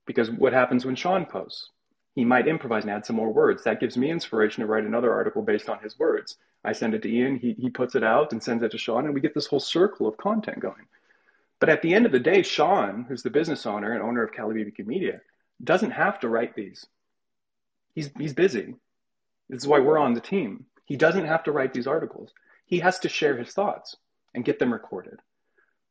[0.06, 1.68] Because what happens when Shawn posts?
[2.14, 3.62] He might improvise and add some more words.
[3.62, 6.36] That gives me inspiration to write another article based on his words.
[6.64, 9.04] I send it to Ian, he, he puts it out and sends it to Shawn,
[9.04, 10.86] and we get this whole circle of content going.
[11.60, 14.32] But at the end of the day, Shawn, who's the business owner and owner of
[14.32, 15.20] Cali BBQ Media,
[15.62, 16.84] doesn't have to write these.
[18.00, 18.74] He's, he's busy.
[19.50, 20.64] This is why we're on the team.
[20.86, 22.32] He doesn't have to write these articles.
[22.64, 23.94] He has to share his thoughts
[24.34, 25.18] and get them recorded.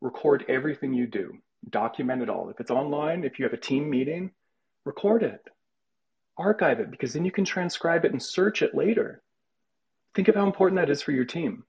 [0.02, 1.38] Record everything you do,
[1.70, 2.50] document it all.
[2.50, 4.32] If it's online, if you have a team meeting,
[4.86, 5.48] record it,
[6.36, 9.22] archive it, because then you can transcribe it and search it later.
[10.16, 11.64] Think of how important that is for your team.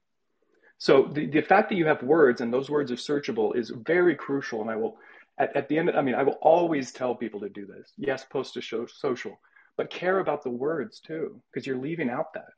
[0.79, 4.15] So the, the fact that you have words and those words are searchable is very
[4.15, 4.61] crucial.
[4.61, 4.97] And I will,
[5.37, 7.91] at, at the end, I mean, I will always tell people to do this.
[7.95, 9.39] Yes, post to show social,
[9.81, 12.49] but care about the words too, because you're leaving out that.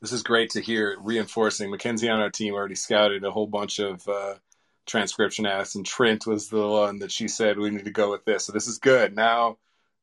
[0.00, 1.68] This is great to hear reinforcing.
[1.68, 4.34] Mackenzie on our team already scouted a whole bunch of uh,
[4.86, 8.24] transcription asks, and Trint was the one that she said we need to go with
[8.24, 8.46] this.
[8.46, 9.16] So this is good.
[9.16, 9.58] Now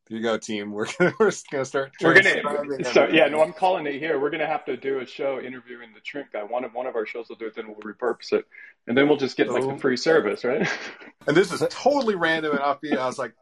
[0.10, 0.72] here you go, team.
[0.74, 1.93] We're gonna we're gonna start.
[2.01, 3.28] We're gonna so yeah.
[3.28, 4.20] No, I'm calling it here.
[4.20, 6.43] We're gonna have to do a show interviewing the Trint guy.
[6.43, 7.55] One of one of our shows will do it.
[7.55, 8.45] Then we'll repurpose it,
[8.88, 10.68] and then we'll just get like the free service, right?
[11.28, 12.97] and this is totally random and offbeat.
[12.97, 13.34] I was like,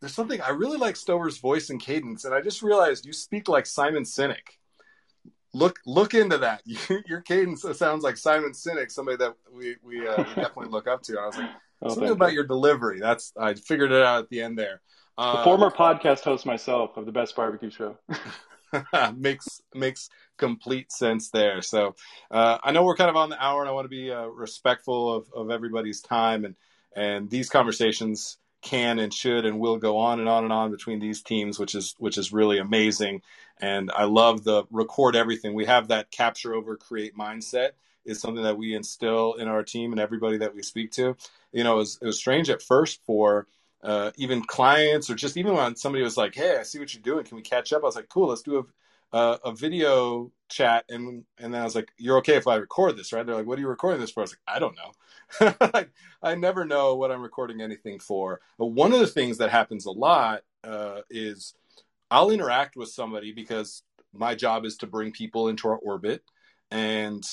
[0.00, 3.48] "There's something I really like Stover's voice and cadence," and I just realized you speak
[3.48, 4.58] like Simon Sinek.
[5.52, 6.62] Look look into that.
[7.06, 11.02] Your cadence sounds like Simon Sinek, somebody that we we, uh, we definitely look up
[11.04, 11.12] to.
[11.12, 11.50] And I was like,
[11.82, 12.36] oh, something about you.
[12.36, 13.00] your delivery.
[13.00, 14.80] That's I figured it out at the end there.
[15.18, 17.96] Uh, the former podcast host myself of the Best Barbecue Show.
[19.16, 21.62] makes makes complete sense there.
[21.62, 21.94] So
[22.30, 24.26] uh, I know we're kind of on the hour, and I want to be uh,
[24.26, 26.54] respectful of, of everybody's time, and
[26.94, 30.98] and these conversations can and should and will go on and on and on between
[30.98, 33.22] these teams, which is which is really amazing.
[33.58, 35.54] And I love the record everything.
[35.54, 37.70] We have that capture over create mindset
[38.04, 41.16] is something that we instill in our team and everybody that we speak to.
[41.52, 43.46] You know, it was, it was strange at first for
[43.82, 47.02] uh, even clients or just even when somebody was like, "Hey, I see what you're
[47.02, 47.24] doing.
[47.24, 50.84] Can we catch up?" I was like, "Cool, let's do a a, a video chat."
[50.88, 53.46] And and then I was like, "You're okay if I record this, right?" They're like,
[53.46, 54.92] "What are you recording this for?" I was like, "I don't know.
[56.22, 59.86] I never know what I'm recording anything for." But one of the things that happens
[59.86, 61.54] a lot uh, is
[62.10, 66.22] I'll interact with somebody because my job is to bring people into our orbit
[66.70, 67.24] and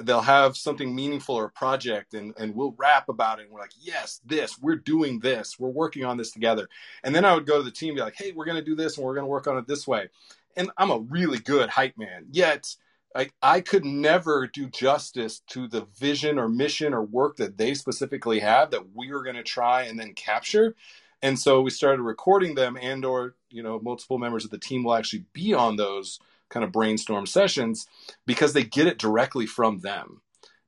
[0.00, 3.60] they'll have something meaningful or a project and, and we'll rap about it and we're
[3.60, 6.68] like yes this we're doing this we're working on this together
[7.04, 8.64] and then i would go to the team and be like hey we're going to
[8.64, 10.08] do this and we're going to work on it this way
[10.56, 12.74] and i'm a really good hype man yet
[13.14, 17.74] I, I could never do justice to the vision or mission or work that they
[17.74, 20.74] specifically have that we are going to try and then capture
[21.22, 24.82] and so we started recording them and or you know multiple members of the team
[24.82, 26.18] will actually be on those
[26.50, 27.86] kind of brainstorm sessions
[28.26, 30.20] because they get it directly from them.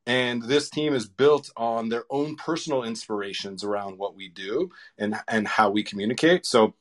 [0.07, 5.17] And this team is built on their own personal inspirations around what we do and
[5.29, 6.47] and how we communicate.
[6.47, 6.75] So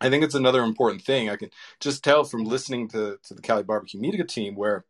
[0.00, 1.28] I think it's another important thing.
[1.28, 1.50] I can
[1.80, 4.84] just tell from listening to, to the Cali Barbecue Media team where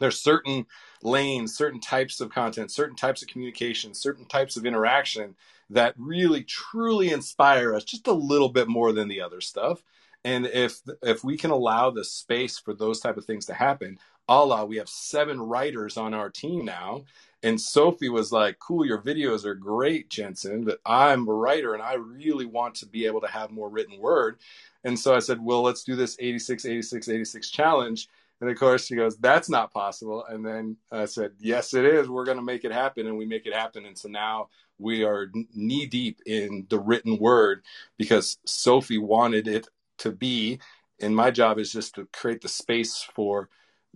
[0.00, 0.66] there's certain
[1.02, 5.36] lanes, certain types of content, certain types of communication, certain types of interaction
[5.70, 9.82] that really truly inspire us just a little bit more than the other stuff.
[10.24, 13.98] And if if we can allow the space for those type of things to happen,
[14.28, 17.04] Allah, we have seven writers on our team now.
[17.42, 21.82] And Sophie was like, Cool, your videos are great, Jensen, but I'm a writer and
[21.82, 24.38] I really want to be able to have more written word.
[24.84, 28.08] And so I said, Well, let's do this 86, 86, 86 challenge.
[28.40, 30.24] And of course, she goes, That's not possible.
[30.26, 32.08] And then I said, Yes, it is.
[32.08, 33.06] We're going to make it happen.
[33.06, 33.86] And we make it happen.
[33.86, 37.62] And so now we are knee deep in the written word
[37.96, 39.68] because Sophie wanted it
[39.98, 40.58] to be.
[41.00, 43.48] And my job is just to create the space for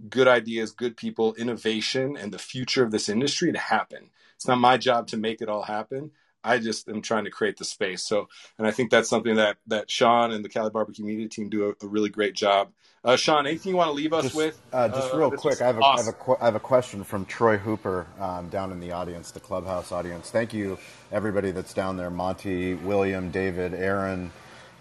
[0.08, 4.10] good ideas, good people, innovation, and the future of this industry to happen.
[4.36, 6.12] It's not my job to make it all happen.
[6.42, 8.02] I just am trying to create the space.
[8.06, 8.28] So,
[8.58, 11.70] and I think that's something that that Shawn and the Cali Barbecue Media team do
[11.70, 12.70] a, a really great job.
[13.02, 14.60] Uh, Shawn, anything you want to leave us just, with?
[14.72, 16.14] Uh, just uh, real quick, I have, a, awesome.
[16.14, 19.30] I, have a, I have a question from Troy Hooper um, down in the audience,
[19.30, 20.30] the clubhouse audience.
[20.30, 20.78] Thank you,
[21.10, 24.30] everybody that's down there Monty, William, David, Aaron.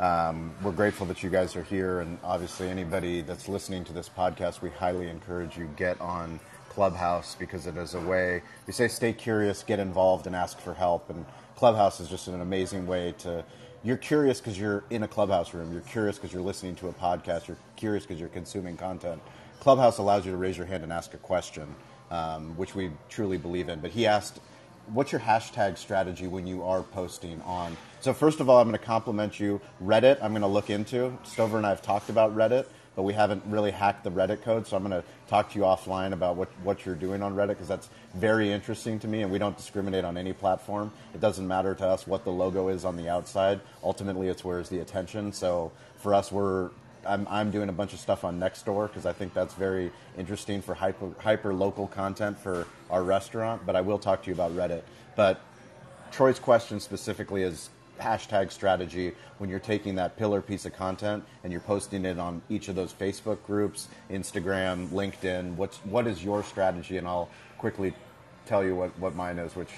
[0.01, 4.10] Um, we're grateful that you guys are here, and obviously, anybody that's listening to this
[4.10, 6.39] podcast, we highly encourage you get on
[6.70, 8.41] Clubhouse because it is a way.
[8.66, 11.10] We say stay curious, get involved, and ask for help.
[11.10, 11.26] And
[11.60, 13.43] Clubhouse is just an amazing way to.
[13.84, 15.74] You're curious because you're in a clubhouse room.
[15.74, 17.49] You're curious because you're listening to a podcast.
[17.49, 19.22] You're curious because you're consuming content.
[19.60, 21.76] Clubhouse allows you to raise your hand and ask a question,
[22.12, 23.82] um, which we truly believe in.
[23.82, 24.39] But he asked
[24.93, 27.76] what's your hashtag strategy when you are posting on?
[27.99, 29.60] So first of all, I'm going to compliment you.
[29.84, 31.12] Reddit, I'm going to look into.
[31.26, 32.68] Stover and I have talked about Reddit,
[33.00, 34.68] but we haven't really hacked the Reddit code.
[34.68, 37.47] So I'm going to talk to you offline about what, what you're doing on Reddit
[37.47, 39.22] because that's very interesting to me.
[39.22, 40.91] And we don't discriminate on any platform.
[41.14, 43.62] It doesn't matter to us what the logo is on the outside.
[43.86, 45.32] Ultimately, it's where's the attention.
[45.32, 46.72] So for us, we're
[47.08, 50.62] I'm, I'm doing a bunch of stuff on Nextdoor because I think that's very interesting
[50.62, 53.66] for hyper, hyper local content for our restaurant.
[53.66, 54.82] But I will talk to you about Reddit.
[55.16, 55.39] But
[56.12, 57.70] Troy's question specifically is
[58.00, 62.41] hashtag strategy when you're taking that pillar piece of content and you're posting it on
[62.50, 65.56] each of those Facebook groups, Instagram, LinkedIn.
[65.56, 66.97] What's what is your strategy?
[66.97, 67.93] And I'll quickly
[68.45, 69.70] tell you what, what mine is, which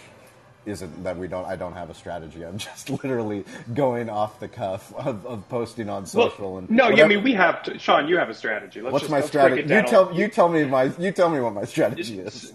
[0.66, 2.46] isn't that we don't I don't have a strategy.
[2.46, 6.86] I'm just literally going off the cuff of, of posting on social well, and no.
[6.86, 7.04] Whatever.
[7.04, 8.08] I mean we have to, Shawn.
[8.08, 8.82] You have a strategy.
[8.82, 9.74] Let's What's just, my strategy?
[9.74, 12.54] You tell you tell me my you tell me what my strategy is.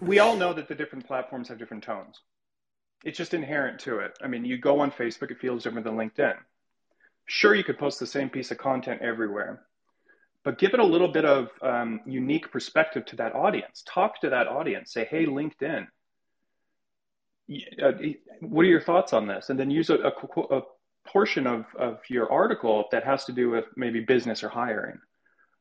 [0.00, 2.20] we all know that the different platforms have different tones.
[3.06, 4.18] It's just inherent to it.
[4.20, 6.34] I mean, you go on Facebook, it feels different than LinkedIn.
[7.26, 9.62] Sure, you could post the same piece of content everywhere,
[10.42, 13.84] but give it a little bit of um, unique perspective to that audience.
[13.86, 14.92] Talk to that audience.
[14.92, 15.86] Say, hey, LinkedIn,
[17.80, 17.92] uh,
[18.40, 19.50] what are your thoughts on this?
[19.50, 20.12] And then use a, a,
[20.56, 20.62] a
[21.06, 24.98] portion of, of your article that has to do with maybe business or hiring.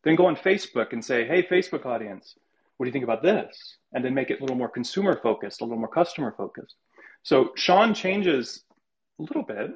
[0.04, 2.36] Then go on Facebook and say, hey, Facebook audience,
[2.78, 3.78] what do you think about this?
[3.93, 6.76] And then make it a little more consumer focused, a little more customer focused.
[7.26, 8.64] So Shawn changes
[9.20, 9.72] a little bit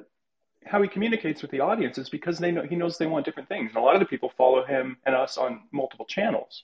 [0.64, 3.48] how he communicates with the audience is because they know he knows they want different
[3.48, 3.70] things.
[3.70, 6.62] And a lot of the people follow him and us on multiple channels.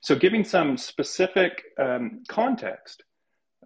[0.00, 3.02] So giving some specific um, context,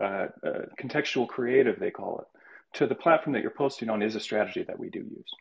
[0.00, 4.16] uh, uh, contextual creative, they call it, to the platform that you're posting on is
[4.16, 5.34] a strategy that we do use.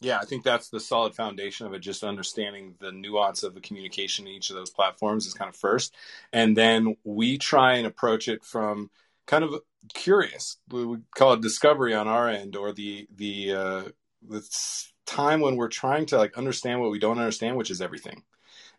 [0.00, 1.78] Yeah, I think that's the solid foundation of it.
[1.78, 5.54] Just understanding the nuance of the communication in each of those platforms is kind of
[5.54, 5.94] first.
[6.32, 8.90] And then we try and approach it from
[9.26, 9.60] kind of
[9.94, 10.58] curious.
[10.70, 13.82] We call it discovery on our end, or the the uh,
[14.26, 14.42] the
[15.06, 18.22] time when we're trying to like understand what we don't understand, which is everything.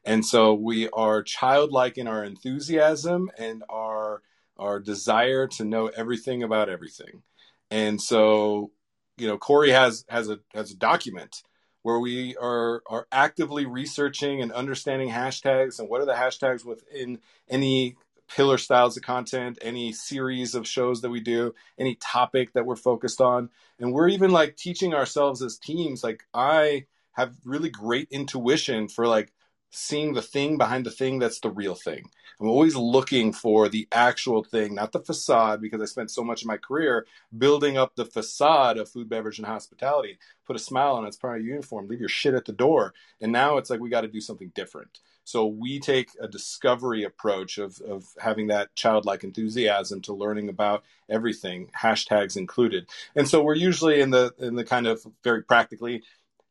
[0.06, 4.22] And so we are childlike in our enthusiasm and our
[4.58, 7.24] our desire to know everything about everything.
[7.72, 8.72] And so,
[9.18, 11.44] you know, Corey has has a has a document
[11.84, 17.20] where we are are actively researching and understanding hashtags and what are the hashtags within
[17.50, 17.96] any
[18.28, 22.76] pillar styles of content, any series of shows that we do, any topic that we're
[22.76, 23.50] focused on.
[23.80, 26.04] And we're even like teaching ourselves as teams.
[26.04, 29.32] Like I have really great intuition for like
[29.76, 32.04] seeing the thing behind the thing that's the real thing.
[32.40, 36.42] I'm always looking for the actual thing, not the facade, because I spent so much
[36.42, 37.06] of my career
[37.36, 40.18] building up the facade of food, beverage, and hospitality.
[40.46, 42.94] Put a smile on it's part of your uniform, leave your shit at the door.
[43.22, 45.00] And now it's like we got to do something different.
[45.24, 50.84] So we take a discovery approach of, of having that childlike enthusiasm to learning about
[51.10, 52.88] everything, hashtags included.
[53.16, 56.04] And so we're usually in the in the kind of very practically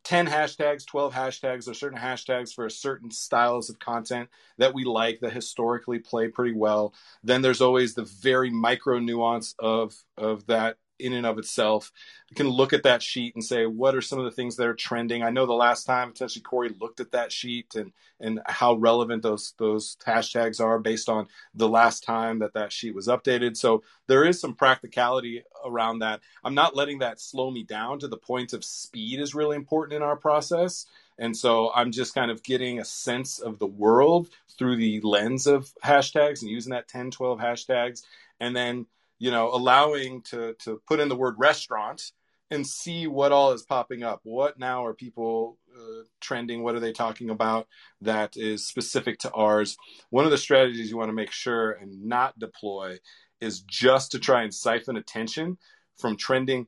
[0.04, 5.20] 10 hashtags, 12 hashtags, or certain hashtags for certain styles of content that we like
[5.20, 6.92] that historically play pretty well.
[7.22, 11.92] Then there's always the very micro nuance of of that in and of itself.
[12.34, 14.74] Can look at that sheet and say, what are some of the things that are
[14.74, 15.22] trending?
[15.22, 19.22] I know the last time potentially Corey looked at that sheet and and how relevant
[19.22, 23.56] those those hashtags are based on the last time that that sheet was updated.
[23.56, 26.20] So there is some practicality around that.
[26.44, 29.96] I'm not letting that slow me down to the point of speed is really important
[29.96, 30.86] in our process.
[31.18, 35.46] And so I'm just kind of getting a sense of the world through the lens
[35.46, 38.02] of hashtags and using that 10, 12 hashtags.
[38.40, 38.86] And then
[39.22, 42.10] you know, allowing to to put in the word restaurant
[42.50, 44.18] and see what all is popping up.
[44.24, 46.64] What now are people uh, trending?
[46.64, 47.68] What are they talking about
[48.00, 49.76] that is specific to ours?
[50.10, 52.98] One of the strategies you want to make sure and not deploy
[53.40, 55.56] is just to try and siphon attention
[55.96, 56.66] from trending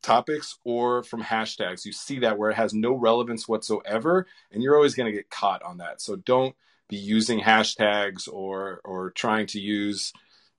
[0.00, 1.84] topics or from hashtags.
[1.84, 5.28] You see that where it has no relevance whatsoever, and you're always going to get
[5.28, 6.00] caught on that.
[6.00, 6.54] So don't
[6.88, 10.12] be using hashtags or or trying to use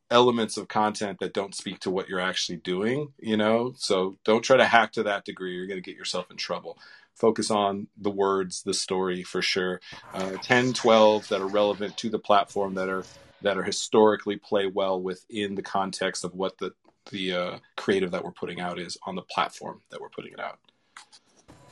[0.10, 3.74] elements of content that don't speak to what you're actually doing, you know?
[3.78, 5.56] So don't try to hack to that degree.
[5.56, 6.78] You're going to get yourself in trouble.
[7.16, 9.82] Focus on the words, the story for sure.
[10.14, 13.04] Uh, 10, 12 that are relevant to the platform that are
[13.42, 16.74] that are historically play well within the context of what the
[17.12, 20.40] the uh, creative that we're putting out is on the platform that we're putting it
[20.40, 20.60] out.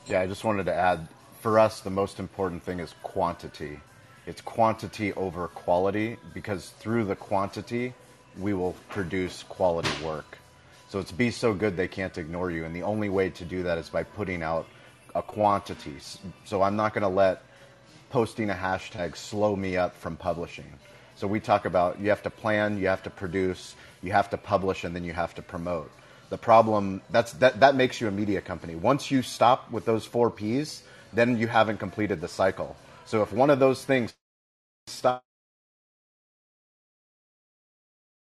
[0.06, 1.06] Yeah, I just wanted to add
[1.40, 3.80] for us the most important thing is quantity.
[4.26, 7.92] It's quantity over quality because through the quantity
[8.38, 10.38] we will produce quality work.
[10.88, 12.64] So it's be so good they can't ignore you.
[12.64, 14.66] And the only way to do that is by putting out
[15.14, 15.96] a quantity.
[16.44, 17.42] So I'm not going to let
[18.10, 20.72] posting a hashtag slow me up from publishing.
[21.16, 24.36] So we talk about you have to plan, you have to produce, you have to
[24.36, 25.90] publish, and then you have to promote.
[26.28, 28.74] The problem that's that that makes you a media company.
[28.74, 30.82] Once you stop with those four P's,
[31.12, 32.76] then you haven't completed the cycle.
[33.06, 34.12] So if one of those things
[34.86, 35.25] stops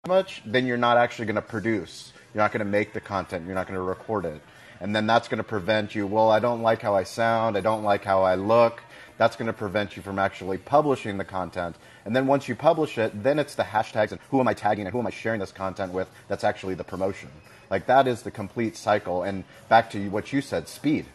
[0.05, 2.11] much, then you're not actually going to produce.
[2.33, 3.45] You're not going to make the content.
[3.45, 4.41] You're not going to record it.
[4.81, 6.05] And then that's going to prevent you.
[6.05, 7.55] Well, I don't like how I sound.
[7.55, 8.83] I don't like how I look.
[9.17, 11.77] That's going to prevent you from actually publishing the content.
[12.03, 14.85] And then once you publish it, then it's the hashtags and who am I tagging
[14.85, 17.29] and who am I sharing this content with that's actually the promotion.
[17.69, 19.23] Like that is the complete cycle.
[19.23, 21.05] And back to what you said, speed.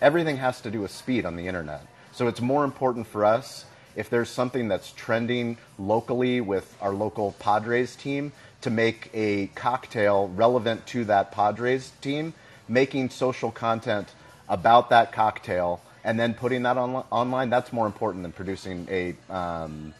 [0.00, 1.86] Everything has to do with speed on the internet.
[2.12, 7.32] So it's more important for us if there's something that's trending locally with our local
[7.38, 12.34] Padres team to make a cocktail relevant to that Padres team,
[12.68, 14.08] making social content
[14.48, 19.14] about that cocktail and then putting that on, online, that's more important than producing a,
[19.32, 19.94] um,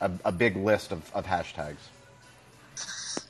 [0.00, 1.76] a, a, big list of, of hashtags.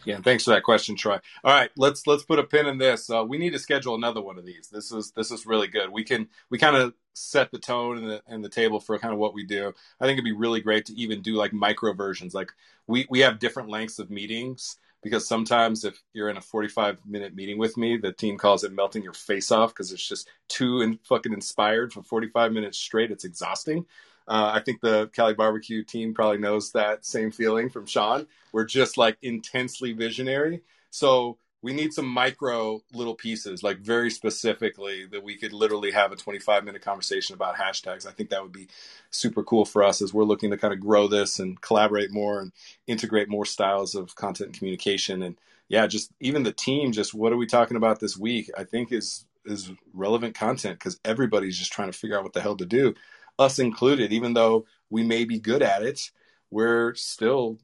[0.05, 1.19] Yeah, thanks for that question, Troy.
[1.45, 3.11] All right, let's let's put a pin in this.
[3.11, 4.69] Uh, we need to schedule another one of these.
[4.69, 5.91] This is this is really good.
[5.91, 9.13] We can we kind of set the tone and the, and the table for kind
[9.13, 9.73] of what we do.
[10.01, 12.35] I think it'd be really great to even do like micro versions.
[12.35, 12.51] Like
[12.87, 17.35] we we have different lengths of meetings because sometimes if you're in a 45 minute
[17.35, 20.83] meeting with me, the team calls it melting your face off because it's just too
[20.83, 23.11] and fucking inspired for 45 minutes straight.
[23.11, 23.87] It's exhausting.
[24.29, 28.27] Uh, I think the Cali Barbecue team probably knows that same feeling from Shawn.
[28.53, 30.63] We're just like intensely visionary.
[30.91, 36.11] So we need some micro little pieces, like very specifically that we could literally have
[36.13, 38.07] a 25 minute conversation about hashtags.
[38.07, 38.69] I think that would be
[39.11, 42.41] super cool for us as we're looking to kind of grow this and collaborate more
[42.41, 42.53] and
[42.87, 45.23] integrate more styles of content and communication.
[45.23, 45.37] And
[45.69, 48.51] yeah, just even the team, just what are we talking about this week?
[48.57, 52.43] I think is is relevant content because everybody's just trying to figure out what the
[52.43, 52.95] hell to do
[53.41, 56.13] us included, even though we may be good at it,
[56.51, 57.59] we're still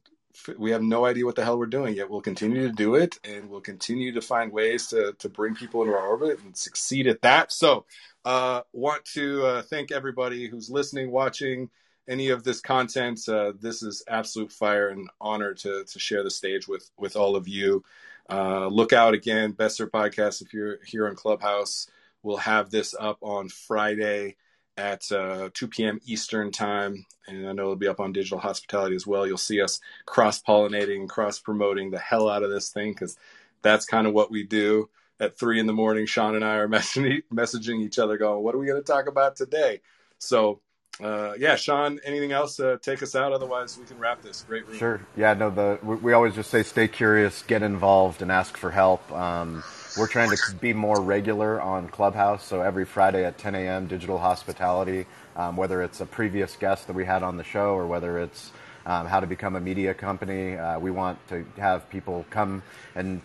[0.59, 2.11] we have no idea what the hell we're doing yet.
[2.11, 5.83] We'll continue to do it, and we'll continue to find ways to to bring people
[5.83, 7.53] into our orbit and succeed at that.
[7.53, 7.87] So,
[8.25, 11.71] uh, want to uh, thank everybody who's listening, watching
[12.09, 13.21] any of this content.
[13.29, 17.37] Uh, this is absolute fire and honor to to share the stage with with all
[17.37, 17.85] of you.
[18.31, 20.43] Uh, look out again, Best Served Podcast.
[20.43, 21.89] If you're here on Clubhouse,
[22.23, 24.37] we'll have this up on Friday
[24.77, 26.01] at uh, 2 p.m.
[26.07, 29.27] Eastern time, and I know it'll be up on Digital Hospitality as well.
[29.27, 33.17] You'll see us cross pollinating, cross promoting the hell out of this thing because
[33.63, 34.89] that's kind of what we do.
[35.19, 38.59] At three in the morning, Shawn and I are messaging, each other, going, "What are
[38.59, 39.81] we going to talk about today?"
[40.19, 40.61] So,
[41.03, 43.33] uh, yeah, Shawn, anything else to take us out?
[43.33, 44.45] Otherwise, we can wrap this.
[44.47, 44.77] Great room.
[44.77, 45.01] Sure.
[45.17, 45.33] Yeah.
[45.33, 45.49] No.
[45.49, 49.11] The we, we always just say, stay curious, get involved, and ask for help.
[49.11, 49.65] Um,
[49.97, 52.45] we're trying to be more regular on Clubhouse.
[52.45, 55.07] So every Friday at 10 a.m., digital hospitality,
[55.37, 58.53] um, whether it's a previous guest that we had on the show or whether it's
[58.87, 62.63] um, how to become a media company, uh, we want to have people come
[62.95, 63.23] and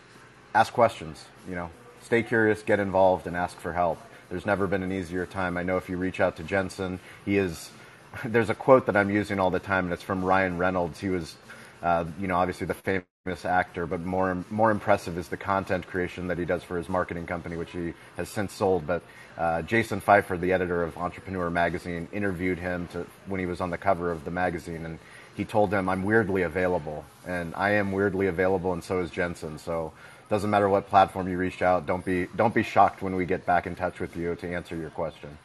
[0.55, 1.25] ask questions.
[1.49, 1.71] You know,
[2.03, 3.99] stay curious, get involved, and ask for help.
[4.29, 5.57] There's never been an easier time.
[5.57, 7.71] I know if you reach out to Jensen, he is.
[8.25, 10.99] There's a quote that I'm using all the time, and it's from Ryan Reynolds.
[10.99, 11.35] He was,
[11.83, 13.05] uh, you know, obviously the famous
[13.45, 17.27] actor, but more more impressive is the content creation that he does for his marketing
[17.27, 18.87] company, which he has since sold.
[18.87, 19.03] But
[19.37, 23.69] uh, Jason Feifer, the editor of Entrepreneur Magazine, interviewed him to, when he was on
[23.69, 24.97] the cover of the magazine, and
[25.35, 29.59] he told him, "I'm weirdly available, and I am weirdly available, and so is Jensen.
[29.59, 29.93] So."
[30.29, 31.85] Doesn't matter what platform you reach out.
[31.85, 34.77] Don't be don't be shocked when we get back in touch with you to answer
[34.77, 35.37] your question.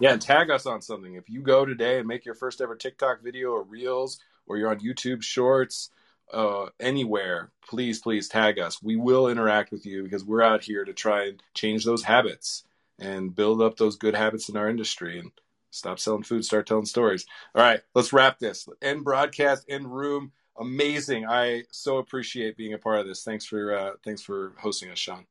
[0.00, 1.14] Yeah, and tag us on something.
[1.14, 4.70] If you go today and make your first ever TikTok video or Reels, or you're
[4.70, 5.90] on YouTube Shorts,
[6.34, 8.82] uh, anywhere, please, please tag us.
[8.82, 12.64] We will interact with you because we're out here to try and change those habits
[12.98, 15.30] and build up those good habits in our industry and
[15.70, 17.26] stop selling food, start telling stories.
[17.54, 18.68] All right, let's wrap this.
[18.82, 20.32] End broadcast, end room.
[20.58, 21.26] Amazing.
[21.26, 23.24] I so appreciate being a part of this.
[23.24, 25.26] Thanks for uh, thanks for hosting us, Shawn.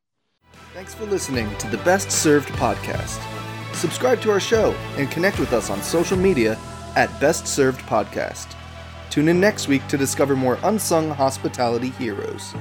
[0.74, 3.20] Thanks for listening to the Best Served podcast.
[3.74, 6.58] Subscribe to our show and connect with us on social media
[6.94, 8.54] at Best Served Podcast.
[9.14, 12.52] Tune in next week to discover more unsung hospitality heroes.